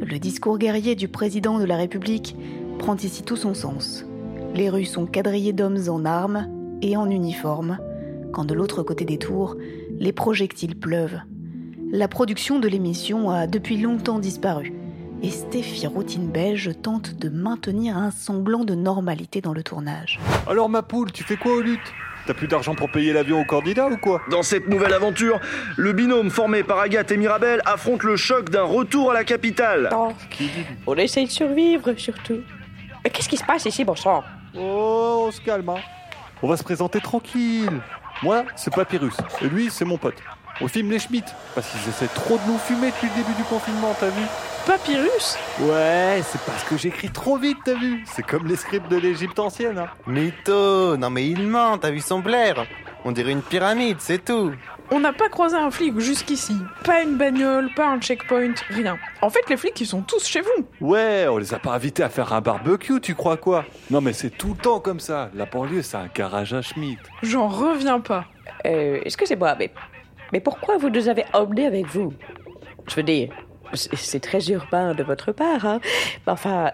Le 0.02 0.20
discours 0.20 0.58
guerrier 0.58 0.96
du 0.96 1.08
président 1.08 1.60
de 1.60 1.64
la 1.64 1.78
République 1.78 2.36
prend 2.78 2.98
ici 2.98 3.24
tout 3.24 3.38
son 3.38 3.54
sens. 3.54 4.06
Les 4.54 4.70
rues 4.70 4.86
sont 4.86 5.06
quadrillées 5.06 5.54
d'hommes 5.54 5.88
en 5.88 6.04
armes 6.04 6.50
et 6.82 6.98
en 6.98 7.10
uniforme, 7.10 7.78
quand 8.34 8.44
de 8.44 8.54
l'autre 8.54 8.84
côté 8.84 9.06
des 9.06 9.18
tours, 9.18 9.56
les 9.98 10.12
projectiles 10.12 10.78
pleuvent. 10.78 11.22
La 11.92 12.10
production 12.10 12.60
de 12.60 12.68
l'émission 12.68 13.30
a 13.30 13.48
depuis 13.48 13.78
longtemps 13.78 14.20
disparu, 14.20 14.74
et 15.22 15.30
Stéphie 15.30 15.88
Routine 15.88 16.28
Belge 16.28 16.72
tente 16.82 17.16
de 17.16 17.30
maintenir 17.30 17.98
un 17.98 18.12
semblant 18.12 18.66
de 18.66 18.76
normalité 18.76 19.40
dans 19.40 19.54
le 19.54 19.64
tournage. 19.64 20.20
Alors 20.48 20.68
ma 20.68 20.82
poule, 20.82 21.14
tu 21.14 21.24
fais 21.24 21.38
quoi 21.38 21.56
aux 21.56 21.62
luttes? 21.62 21.94
T'as 22.26 22.34
plus 22.34 22.48
d'argent 22.48 22.74
pour 22.74 22.90
payer 22.90 23.12
l'avion 23.12 23.42
au 23.42 23.46
candidat 23.46 23.88
ou 23.88 23.98
quoi 23.98 24.22
Dans 24.30 24.44
cette 24.44 24.70
nouvelle 24.70 24.94
aventure, 24.94 25.42
le 25.76 25.92
binôme 25.92 26.30
formé 26.30 26.64
par 26.64 26.80
Agathe 26.80 27.12
et 27.12 27.18
Mirabel 27.18 27.62
affronte 27.66 28.04
le 28.04 28.16
choc 28.16 28.50
d'un 28.50 28.64
retour 28.64 29.12
à 29.12 29.14
la 29.14 29.26
capitale. 29.26 29.90
On 30.88 30.96
essaye 30.96 31.26
de 31.26 31.32
survivre, 31.32 31.94
surtout. 31.98 32.40
Mais 33.04 33.10
qu'est-ce 33.10 33.28
qui 33.28 33.36
se 33.38 33.44
passe 33.44 33.66
ici, 33.66 33.84
bon 33.84 33.96
sang? 33.96 34.24
Oh, 34.56 35.26
on 35.28 35.32
se 35.32 35.42
calme, 35.42 35.68
hein. 35.70 35.82
On 36.42 36.48
va 36.48 36.56
se 36.56 36.64
présenter 36.64 37.02
tranquille. 37.02 37.82
Moi, 38.22 38.44
c'est 38.56 38.74
Papyrus. 38.74 39.16
Et 39.42 39.48
lui, 39.48 39.70
c'est 39.70 39.86
mon 39.86 39.98
pote. 39.98 40.16
On 40.62 40.68
filme 40.68 40.92
les 40.92 41.00
Schmitt. 41.00 41.26
Parce 41.56 41.68
qu'ils 41.70 41.90
essaient 41.90 42.14
trop 42.14 42.38
de 42.38 42.52
nous 42.52 42.58
fumer 42.58 42.92
depuis 42.92 43.08
le 43.08 43.24
début 43.24 43.34
du 43.36 43.44
confinement, 43.44 43.96
t'as 44.00 44.10
vu 44.10 44.22
Papyrus 44.66 45.36
Ouais, 45.60 46.22
c'est 46.24 46.40
parce 46.42 46.64
que 46.64 46.78
j'écris 46.78 47.10
trop 47.10 47.38
vite, 47.38 47.58
t'as 47.66 47.74
vu 47.74 48.04
C'est 48.06 48.26
comme 48.26 48.48
les 48.48 48.56
scripts 48.56 48.90
de 48.90 48.98
l'Égypte 48.98 49.38
ancienne. 49.40 49.78
Hein. 49.80 49.90
Mytho 50.08 50.96
Non 50.96 51.10
mais 51.10 51.28
il 51.28 51.48
ment, 51.48 51.78
t'as 51.78 51.92
vu 51.92 52.00
son 52.00 52.20
blaire 52.20 52.66
On 53.04 53.12
dirait 53.12 53.32
une 53.34 53.42
pyramide, 53.42 53.98
c'est 54.00 54.24
tout 54.24 54.54
On 54.90 55.02
n'a 55.02 55.12
pas 55.12 55.28
croisé 55.28 55.58
un 55.58 55.70
flic 55.70 56.00
jusqu'ici. 56.00 56.56
Pas 56.86 57.02
une 57.02 57.18
bagnole, 57.18 57.72
pas 57.76 57.88
un 57.88 58.00
checkpoint, 58.00 58.54
rien. 58.70 58.98
En 59.22 59.30
fait, 59.30 59.50
les 59.50 59.58
flics, 59.58 59.82
ils 59.82 59.88
sont 59.88 60.02
tous 60.02 60.26
chez 60.26 60.42
vous. 60.42 60.66
Ouais, 60.80 61.26
on 61.30 61.38
les 61.38 61.54
a 61.54 61.60
pas 61.60 61.74
invités 61.74 62.04
à 62.04 62.10
faire 62.10 62.32
un 62.32 62.40
barbecue, 62.42 63.02
tu 63.02 63.16
crois 63.16 63.38
quoi? 63.38 63.66
Non 63.90 64.00
mais 64.00 64.14
c'est 64.14 64.30
tout 64.30 64.52
le 64.52 64.62
temps 64.62 64.80
comme 64.80 65.00
ça. 65.02 65.30
La 65.34 65.46
banlieue, 65.46 65.82
c'est 65.82 65.98
un 65.98 66.10
garage 66.16 66.54
à 66.54 66.62
Schmitt. 66.62 67.00
J'en 67.22 67.48
reviens 67.50 68.00
pas. 68.00 68.26
Euh, 68.66 69.00
excusez-moi, 69.04 69.56
mais, 69.60 69.72
mais 70.34 70.40
pourquoi 70.42 70.78
vous 70.78 70.90
nous 70.90 71.08
avez 71.08 71.24
emmenés 71.32 71.68
avec 71.68 71.86
vous? 71.88 72.12
Je 72.88 72.96
veux 72.96 73.04
dire, 73.04 73.30
c'est 73.74 74.20
très 74.20 74.46
urbain 74.50 74.94
de 74.94 75.04
votre 75.04 75.32
part, 75.32 75.66
hein. 75.66 75.80
Enfin, 76.28 76.72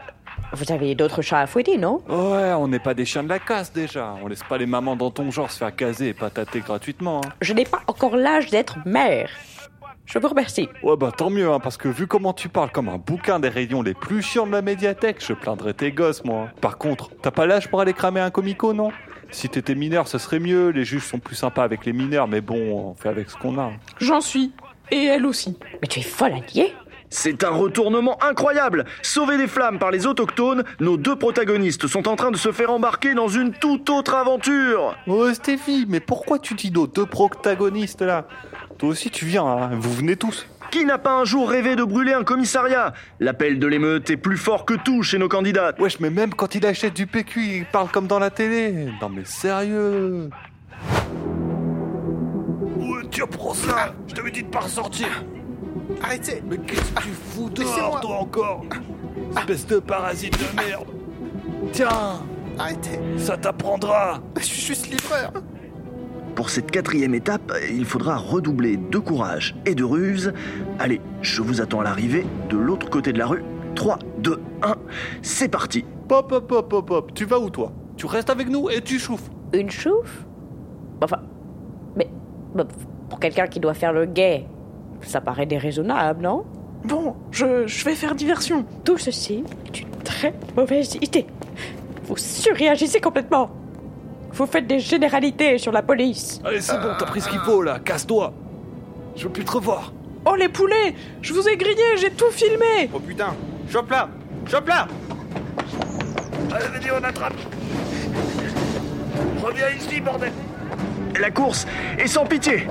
vous 0.53 0.71
avez 0.71 0.95
d'autres 0.95 1.21
chats 1.21 1.41
à 1.41 1.45
fouetter, 1.47 1.77
non? 1.77 2.01
Ouais, 2.07 2.53
on 2.53 2.67
n'est 2.69 2.79
pas 2.79 2.93
des 2.93 3.05
chiens 3.05 3.21
de 3.23 3.29
la 3.29 3.39
casse 3.39 3.71
déjà. 3.73 4.15
On 4.23 4.27
laisse 4.27 4.43
pas 4.43 4.57
les 4.57 4.65
mamans 4.65 4.95
dans 4.95 5.11
ton 5.11 5.29
genre 5.29 5.51
se 5.51 5.57
faire 5.59 5.75
caser 5.75 6.07
et 6.07 6.13
patater 6.13 6.61
gratuitement. 6.61 7.21
hein. 7.23 7.29
Je 7.41 7.53
n'ai 7.53 7.65
pas 7.65 7.81
encore 7.87 8.15
l'âge 8.15 8.49
d'être 8.49 8.77
mère. 8.85 9.29
Je 10.05 10.17
vous 10.17 10.27
remercie. 10.29 10.67
Ouais 10.81 10.97
bah 10.97 11.11
tant 11.15 11.29
mieux, 11.29 11.51
hein, 11.51 11.59
parce 11.59 11.77
que 11.77 11.87
vu 11.87 12.07
comment 12.07 12.33
tu 12.33 12.49
parles 12.49 12.71
comme 12.71 12.89
un 12.89 12.97
bouquin 12.97 13.39
des 13.39 13.49
rayons 13.49 13.83
les 13.83 13.93
plus 13.93 14.23
chiants 14.23 14.47
de 14.47 14.51
la 14.53 14.63
médiathèque, 14.63 15.17
je 15.23 15.33
plaindrais 15.33 15.73
tes 15.73 15.91
gosses 15.91 16.23
moi. 16.23 16.47
Par 16.61 16.79
contre, 16.79 17.11
t'as 17.21 17.29
pas 17.29 17.45
l'âge 17.45 17.69
pour 17.69 17.79
aller 17.81 17.93
cramer 17.93 18.21
un 18.21 18.31
comico, 18.31 18.73
non? 18.73 18.91
Si 19.31 19.49
t'étais 19.49 19.75
mineur, 19.75 20.07
ce 20.07 20.17
serait 20.17 20.39
mieux. 20.39 20.69
Les 20.69 20.85
juges 20.85 21.05
sont 21.05 21.19
plus 21.19 21.35
sympas 21.35 21.63
avec 21.63 21.85
les 21.85 21.93
mineurs, 21.93 22.27
mais 22.27 22.41
bon, 22.41 22.89
on 22.89 22.95
fait 22.95 23.09
avec 23.09 23.29
ce 23.29 23.37
qu'on 23.37 23.59
a. 23.59 23.71
J'en 23.99 24.21
suis. 24.21 24.51
Et 24.91 25.05
elle 25.05 25.25
aussi. 25.25 25.57
Mais 25.81 25.87
tu 25.87 25.99
es 25.99 26.03
folle, 26.03 26.33
Allier 26.33 26.73
C'est 27.11 27.43
un 27.43 27.51
retournement 27.51 28.17
incroyable 28.23 28.85
Sauvés 29.03 29.37
des 29.37 29.47
flammes 29.47 29.77
par 29.77 29.91
les 29.91 30.07
autochtones, 30.07 30.63
nos 30.79 30.97
deux 30.97 31.15
protagonistes 31.15 31.85
sont 31.87 32.07
en 32.07 32.15
train 32.15 32.31
de 32.31 32.37
se 32.37 32.51
faire 32.51 32.71
embarquer 32.71 33.13
dans 33.13 33.27
une 33.27 33.51
toute 33.53 33.89
autre 33.89 34.15
aventure 34.15 34.97
Oh 35.05 35.31
Stéphie, 35.31 35.85
mais 35.87 35.99
pourquoi 35.99 36.39
tu 36.39 36.55
dis 36.55 36.71
nos 36.71 36.87
deux 36.87 37.05
protagonistes 37.05 38.01
là? 38.01 38.25
Toi 38.79 38.89
aussi 38.89 39.11
tu 39.11 39.25
viens, 39.25 39.45
hein, 39.45 39.69
vous 39.73 39.93
venez 39.93 40.15
tous. 40.15 40.47
Qui 40.71 40.85
n'a 40.85 40.99
pas 40.99 41.13
un 41.13 41.25
jour 41.25 41.49
rêvé 41.49 41.75
de 41.75 41.83
brûler 41.83 42.13
un 42.13 42.23
commissariat? 42.23 42.93
L'appel 43.19 43.57
de 43.57 43.65
l'émeute 43.65 44.09
est 44.11 44.17
plus 44.17 44.37
fort 44.37 44.65
que 44.65 44.75
tout 44.75 45.01
chez 45.01 45.17
nos 45.17 45.27
candidats. 45.27 45.73
Wesh, 45.79 45.99
mais 45.99 46.11
même 46.11 46.33
quand 46.33 46.53
il 46.53 46.65
achète 46.65 46.93
du 46.93 47.07
PQ, 47.07 47.41
il 47.41 47.65
parle 47.65 47.89
comme 47.89 48.05
dans 48.05 48.19
la 48.19 48.29
télé. 48.29 48.87
Non 49.01 49.09
mais 49.09 49.25
sérieux? 49.25 50.29
Ouais, 52.77 53.01
tiens, 53.09 53.25
prends 53.25 53.55
ça? 53.55 53.95
Je 54.07 54.13
t'avais 54.13 54.31
dit 54.31 54.43
de 54.43 54.49
pas 54.49 54.59
ressortir. 54.59 55.07
Arrêtez. 56.03 56.43
Mais 56.47 56.57
qu'est-ce 56.57 56.91
que 56.93 57.01
tu 57.01 57.09
fous 57.09 57.49
dehors, 57.49 57.99
toi, 58.01 58.19
encore? 58.19 58.65
Espèce 59.37 59.65
de 59.65 59.79
parasite 59.79 60.37
de 60.37 60.61
merde. 60.61 60.87
Tiens. 61.71 62.21
Arrêtez. 62.59 62.99
Ça 63.17 63.37
t'apprendra. 63.37 64.21
Je 64.37 64.43
suis 64.43 64.61
juste 64.61 64.87
livreur 64.87 65.31
Pour 66.39 66.49
cette 66.49 66.71
quatrième 66.71 67.13
étape, 67.15 67.51
il 67.69 67.83
faudra 67.83 68.15
redoubler 68.15 68.77
de 68.77 68.97
courage 68.97 69.57
et 69.65 69.75
de 69.75 69.83
ruse. 69.83 70.31
Allez, 70.79 71.01
je 71.21 71.41
vous 71.41 71.59
attends 71.59 71.81
à 71.81 71.83
l'arrivée 71.83 72.25
de 72.49 72.55
l'autre 72.55 72.89
côté 72.89 73.11
de 73.11 73.17
la 73.17 73.25
rue. 73.25 73.43
3, 73.75 73.99
2, 74.19 74.39
1, 74.63 74.75
c'est 75.21 75.49
parti 75.49 75.83
Pop, 76.07 76.29
pop, 76.29 76.47
pop, 76.47 76.69
pop, 76.69 76.87
pop. 76.87 77.13
Tu 77.13 77.25
vas 77.25 77.39
où 77.39 77.49
toi? 77.49 77.73
Tu 77.97 78.05
restes 78.05 78.29
avec 78.29 78.47
nous 78.47 78.69
et 78.69 78.79
tu 78.79 78.99
chauffes. 78.99 79.29
Une 79.51 79.69
chouffe 79.69 80.25
Enfin, 81.03 81.19
mais 81.97 82.09
bah, 82.55 82.65
pour 83.09 83.19
quelqu'un 83.19 83.47
qui 83.47 83.59
doit 83.59 83.73
faire 83.73 83.91
le 83.91 84.05
gay, 84.05 84.45
ça 85.01 85.19
paraît 85.19 85.45
déraisonnable, 85.45 86.21
non? 86.23 86.45
Bon, 86.85 87.15
je, 87.31 87.67
je 87.67 87.83
vais 87.83 87.95
faire 87.95 88.15
diversion. 88.15 88.63
Tout 88.85 88.97
ceci 88.97 89.43
est 89.65 89.81
une 89.81 89.89
très 90.05 90.33
mauvaise 90.55 90.95
idée. 91.01 91.25
Vous 92.05 92.15
surréagissez 92.15 93.01
complètement. 93.01 93.58
Vous 94.39 94.45
faites 94.45 94.67
des 94.67 94.79
généralités 94.79 95.57
sur 95.57 95.73
la 95.73 95.81
police. 95.81 96.39
Allez, 96.45 96.61
c'est 96.61 96.79
bon, 96.79 96.95
t'as 96.97 97.05
pris 97.05 97.19
ce 97.19 97.27
qu'il 97.27 97.39
faut, 97.39 97.61
là, 97.61 97.77
casse-toi. 97.79 98.33
Je 99.17 99.23
veux 99.25 99.33
plus 99.33 99.43
te 99.43 99.51
revoir. 99.51 99.91
Oh 100.25 100.33
les 100.35 100.47
poulets! 100.47 100.95
Je 101.21 101.33
vous 101.33 101.45
ai 101.49 101.57
grillé, 101.57 101.97
j'ai 101.97 102.11
tout 102.11 102.31
filmé. 102.31 102.89
Oh 102.93 103.01
putain. 103.01 103.35
Chope 103.69 103.91
là. 103.91 104.07
Chope 104.49 104.69
là. 104.69 104.87
Allez, 106.53 106.67
vas-y, 106.67 106.89
on 106.89 107.03
attrape. 107.03 107.33
Reviens 109.43 109.71
ici, 109.77 109.99
bordel 109.99 110.31
La 111.17 111.31
course 111.31 111.65
est 111.97 112.07
sans 112.07 112.25
pitié. 112.25 112.67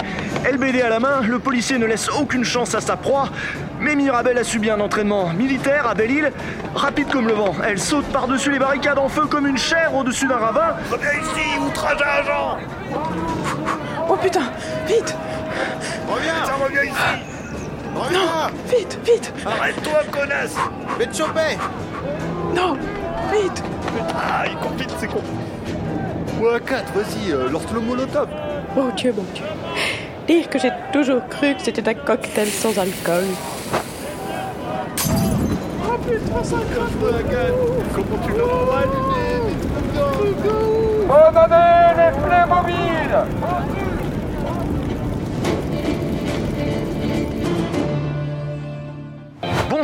LBD 0.51 0.81
à 0.83 0.89
la 0.89 1.01
main, 1.01 1.21
le 1.23 1.39
policier 1.39 1.79
ne 1.79 1.87
laisse 1.87 2.09
aucune 2.09 2.45
chance 2.45 2.75
à 2.75 2.81
sa 2.81 2.97
proie. 2.97 3.29
Mais 3.81 3.95
Mirabel 3.95 4.39
a 4.39 4.45
subi 4.45 4.71
un 4.71 4.81
entraînement 4.81 5.29
militaire 5.31 5.87
à 5.87 5.95
Belle-Île. 5.95 6.33
Rapide 6.75 7.09
comme 7.09 7.27
le 7.27 7.35
vent, 7.35 7.55
elle 7.67 7.79
saute 7.79 8.07
par-dessus 8.07 8.53
les 8.53 8.59
barricades 8.59 8.99
en 8.99 9.09
feu 9.09 9.27
comme 9.27 9.47
une 9.47 9.59
chair 9.59 9.95
au-dessus 9.95 10.27
d'un 10.27 10.37
ravin. 10.37 10.77
Reviens 10.91 11.13
ici, 11.13 11.59
outrage 11.61 12.03
à 12.03 12.13
agent 12.15 12.59
Oh 14.09 14.17
putain 14.17 14.51
Vite 14.87 15.15
Reviens 16.09 16.33
Tiens, 16.45 16.55
reviens 16.65 16.83
ici 16.85 16.95
Reviens 17.95 18.51
Vite, 18.69 18.99
vite 19.05 19.33
Arrête-toi, 19.45 20.01
connasse 20.11 20.57
Je 20.93 20.99
vais 20.99 21.07
te 21.07 21.17
choper 21.17 21.59
Non 22.55 22.77
Vite 23.33 23.63
Ah, 24.17 24.45
il 24.47 24.57
court 24.57 24.73
vite, 24.79 24.95
c'est 24.99 25.09
con. 25.09 25.23
Ouais, 26.41 26.61
4, 26.65 26.93
vas-y, 26.93 27.33
euh, 27.33 27.51
lance 27.51 27.67
le 27.75 27.81
molotov. 27.81 28.29
Mon 28.77 28.91
Dieu, 28.95 29.13
mon 29.17 29.25
Dieu. 29.35 29.45
Dire 30.29 30.49
que 30.49 30.59
j'ai 30.61 30.71
toujours 30.93 31.27
cru 31.29 31.55
que 31.55 31.63
c'était 31.63 31.89
un 31.89 31.95
cocktail 31.95 32.47
sans 32.47 32.79
alcool. 32.79 33.25
Oh 35.85 35.99
putain, 35.99 36.45
ça 36.45 36.57
craque 36.73 37.13
la 37.13 37.23
canne. 37.25 37.55
Comment 37.93 38.19
tu 38.25 38.33
l'as 38.39 38.45
Abandonnez 41.11 41.95
les 41.97 42.13
Playmobil 42.23 43.11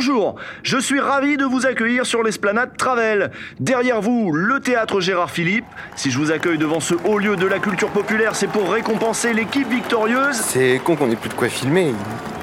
Bonjour, 0.07 0.35
je 0.61 0.77
suis 0.77 0.99
ravi 0.99 1.35
de 1.35 1.45
vous 1.45 1.65
accueillir 1.65 2.05
sur 2.05 2.21
l'esplanade 2.21 2.77
Travel. 2.77 3.31
Derrière 3.59 4.01
vous, 4.01 4.31
le 4.31 4.59
théâtre 4.59 4.99
Gérard 5.01 5.31
Philippe. 5.31 5.65
Si 5.95 6.11
je 6.11 6.19
vous 6.19 6.31
accueille 6.31 6.59
devant 6.59 6.79
ce 6.79 6.93
haut 7.05 7.17
lieu 7.17 7.35
de 7.35 7.47
la 7.47 7.57
culture 7.57 7.89
populaire, 7.89 8.35
c'est 8.35 8.45
pour 8.45 8.71
récompenser 8.71 9.33
l'équipe 9.33 9.67
victorieuse. 9.67 10.35
C'est 10.35 10.79
con 10.83 10.95
qu'on 10.95 11.09
ait 11.09 11.15
plus 11.15 11.29
de 11.29 11.33
quoi 11.33 11.49
filmer, 11.49 11.87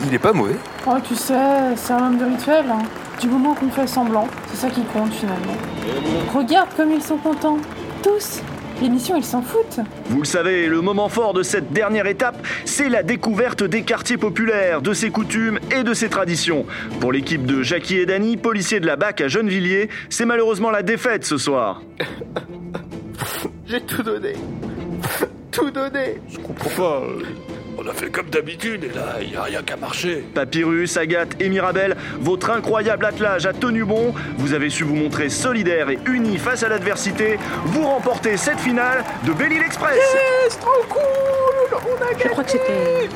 il, 0.00 0.08
il 0.08 0.12
est 0.12 0.18
pas 0.18 0.32
mauvais. 0.32 0.56
Oh, 0.88 0.96
tu 1.04 1.14
sais, 1.14 1.34
c'est 1.76 1.92
un 1.92 1.98
homme 2.08 2.18
de 2.18 2.24
rituel. 2.24 2.64
hein. 2.68 2.82
Du 3.20 3.28
moment 3.28 3.54
qu'on 3.54 3.70
fait 3.70 3.86
semblant, 3.86 4.26
c'est 4.50 4.56
ça 4.56 4.68
qui 4.68 4.82
compte 4.86 5.12
finalement. 5.12 5.54
Regarde 6.34 6.70
comme 6.76 6.90
ils 6.90 7.02
sont 7.02 7.18
contents. 7.18 7.58
Tous. 8.02 8.40
L'émission, 8.82 9.16
ils 9.16 9.24
s'en 9.24 9.42
foutent. 9.42 9.78
Vous 10.06 10.18
le 10.18 10.26
savez, 10.26 10.66
le 10.66 10.80
moment 10.80 11.08
fort 11.08 11.34
de 11.34 11.44
cette 11.44 11.72
dernière 11.72 12.06
étape, 12.06 12.44
c'est 12.64 12.88
la 12.88 13.04
découverte 13.04 13.62
des 13.62 13.82
quartiers 13.82 14.16
populaires, 14.16 14.82
de 14.82 14.92
ses 14.92 15.10
coutumes 15.10 15.60
et 15.70 15.84
de 15.84 15.94
ses 15.94 16.08
traditions. 16.08 16.66
Pour 16.98 17.12
l'équipe 17.12 17.46
de 17.46 17.62
Jackie 17.62 17.98
et 17.98 18.06
Dany, 18.06 18.36
policiers 18.36 18.80
de 18.80 18.86
la 18.86 18.96
BAC 18.96 19.20
à 19.20 19.28
Gennevilliers, 19.28 19.88
c'est 20.10 20.24
malheureusement 20.24 20.72
la 20.72 20.82
défaite 20.82 21.24
ce 21.24 21.38
soir. 21.38 21.80
J'ai 23.66 23.82
tout 23.82 24.02
donné. 24.02 24.32
tout 25.52 25.70
donné. 25.70 26.20
Je 26.28 26.38
comprends 26.38 26.70
pas. 26.70 27.02
On 27.78 27.86
a 27.88 27.92
fait 27.94 28.10
comme 28.10 28.26
d'habitude 28.28 28.84
et 28.84 28.88
là, 28.94 29.22
y 29.22 29.34
a 29.34 29.42
rien 29.44 29.62
qu'à 29.62 29.76
marcher. 29.76 30.24
Papyrus, 30.34 30.96
Agathe 30.96 31.34
et 31.40 31.48
Mirabel, 31.48 31.96
votre 32.20 32.50
incroyable 32.50 33.06
attelage 33.06 33.46
a 33.46 33.52
tenu 33.52 33.84
bon. 33.84 34.12
Vous 34.36 34.52
avez 34.52 34.68
su 34.70 34.84
vous 34.84 34.94
montrer 34.94 35.30
solidaires 35.30 35.88
et 35.90 35.98
unis 36.06 36.36
face 36.38 36.62
à 36.62 36.68
l'adversité. 36.68 37.38
Vous 37.64 37.82
remportez 37.86 38.36
cette 38.36 38.60
finale 38.60 39.02
de 39.24 39.32
Belle-Île 39.32 39.62
Express. 39.62 39.96
Yes, 40.44 40.58
trop 40.58 40.70
cool 40.88 41.78
Je 42.22 42.28
crois 42.28 42.44
que 42.44 42.50
c'était 42.50 43.08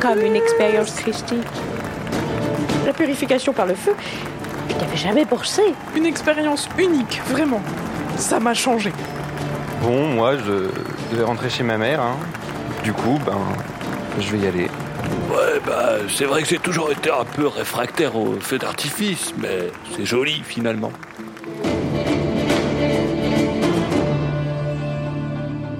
comme 0.00 0.20
une 0.20 0.36
expérience 0.36 0.92
christique. 0.92 1.46
La 2.86 2.92
purification 2.92 3.52
par 3.52 3.66
le 3.66 3.74
feu, 3.74 3.94
je 4.68 4.74
n'avais 4.76 4.96
jamais 4.96 5.24
pensé. 5.24 5.62
Une 5.96 6.06
expérience 6.06 6.68
unique, 6.78 7.20
vraiment. 7.28 7.62
Ça 8.16 8.38
m'a 8.38 8.54
changé. 8.54 8.92
Bon, 9.82 10.08
moi, 10.08 10.34
je 10.36 10.68
devais 11.12 11.24
rentrer 11.24 11.48
chez 11.48 11.62
ma 11.62 11.78
mère. 11.78 12.00
hein. 12.00 12.16
Du 12.84 12.92
coup, 12.92 13.18
ben, 13.26 13.38
je 14.20 14.36
vais 14.36 14.44
y 14.44 14.46
aller. 14.46 14.68
Ouais, 15.30 15.60
bah, 15.66 15.96
c'est 16.08 16.24
vrai 16.24 16.42
que 16.42 16.48
j'ai 16.48 16.58
toujours 16.58 16.90
été 16.90 17.10
un 17.10 17.24
peu 17.24 17.46
réfractaire 17.46 18.16
au 18.16 18.40
feu 18.40 18.58
d'artifice, 18.58 19.34
mais 19.38 19.70
c'est 19.94 20.04
joli 20.04 20.42
finalement. 20.44 20.92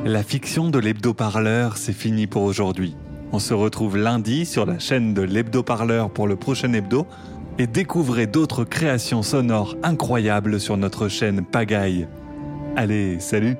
La 0.05 0.23
fiction 0.23 0.71
de 0.71 0.79
l'hebdo-parleur, 0.79 1.77
c'est 1.77 1.93
fini 1.93 2.27
pour 2.27 2.43
aujourd'hui. 2.43 2.97
On 3.33 3.39
se 3.39 3.53
retrouve 3.53 3.99
lundi 3.99 4.47
sur 4.47 4.65
la 4.65 4.79
chaîne 4.79 5.13
de 5.13 5.23
l'hebdo-parleur 5.23 6.11
pour 6.11 6.27
le 6.27 6.37
prochain 6.37 6.73
hebdo 6.73 7.07
et 7.59 7.67
découvrez 7.67 8.27
d'autres 8.27 8.65
créations 8.65 9.23
sonores 9.23 9.77
incroyables 9.83 10.61
sur 10.61 10.77
notre 10.77 11.09
chaîne 11.09 11.45
Pagaille. 11.45 12.09
Allez, 12.77 13.21
salut 13.21 13.57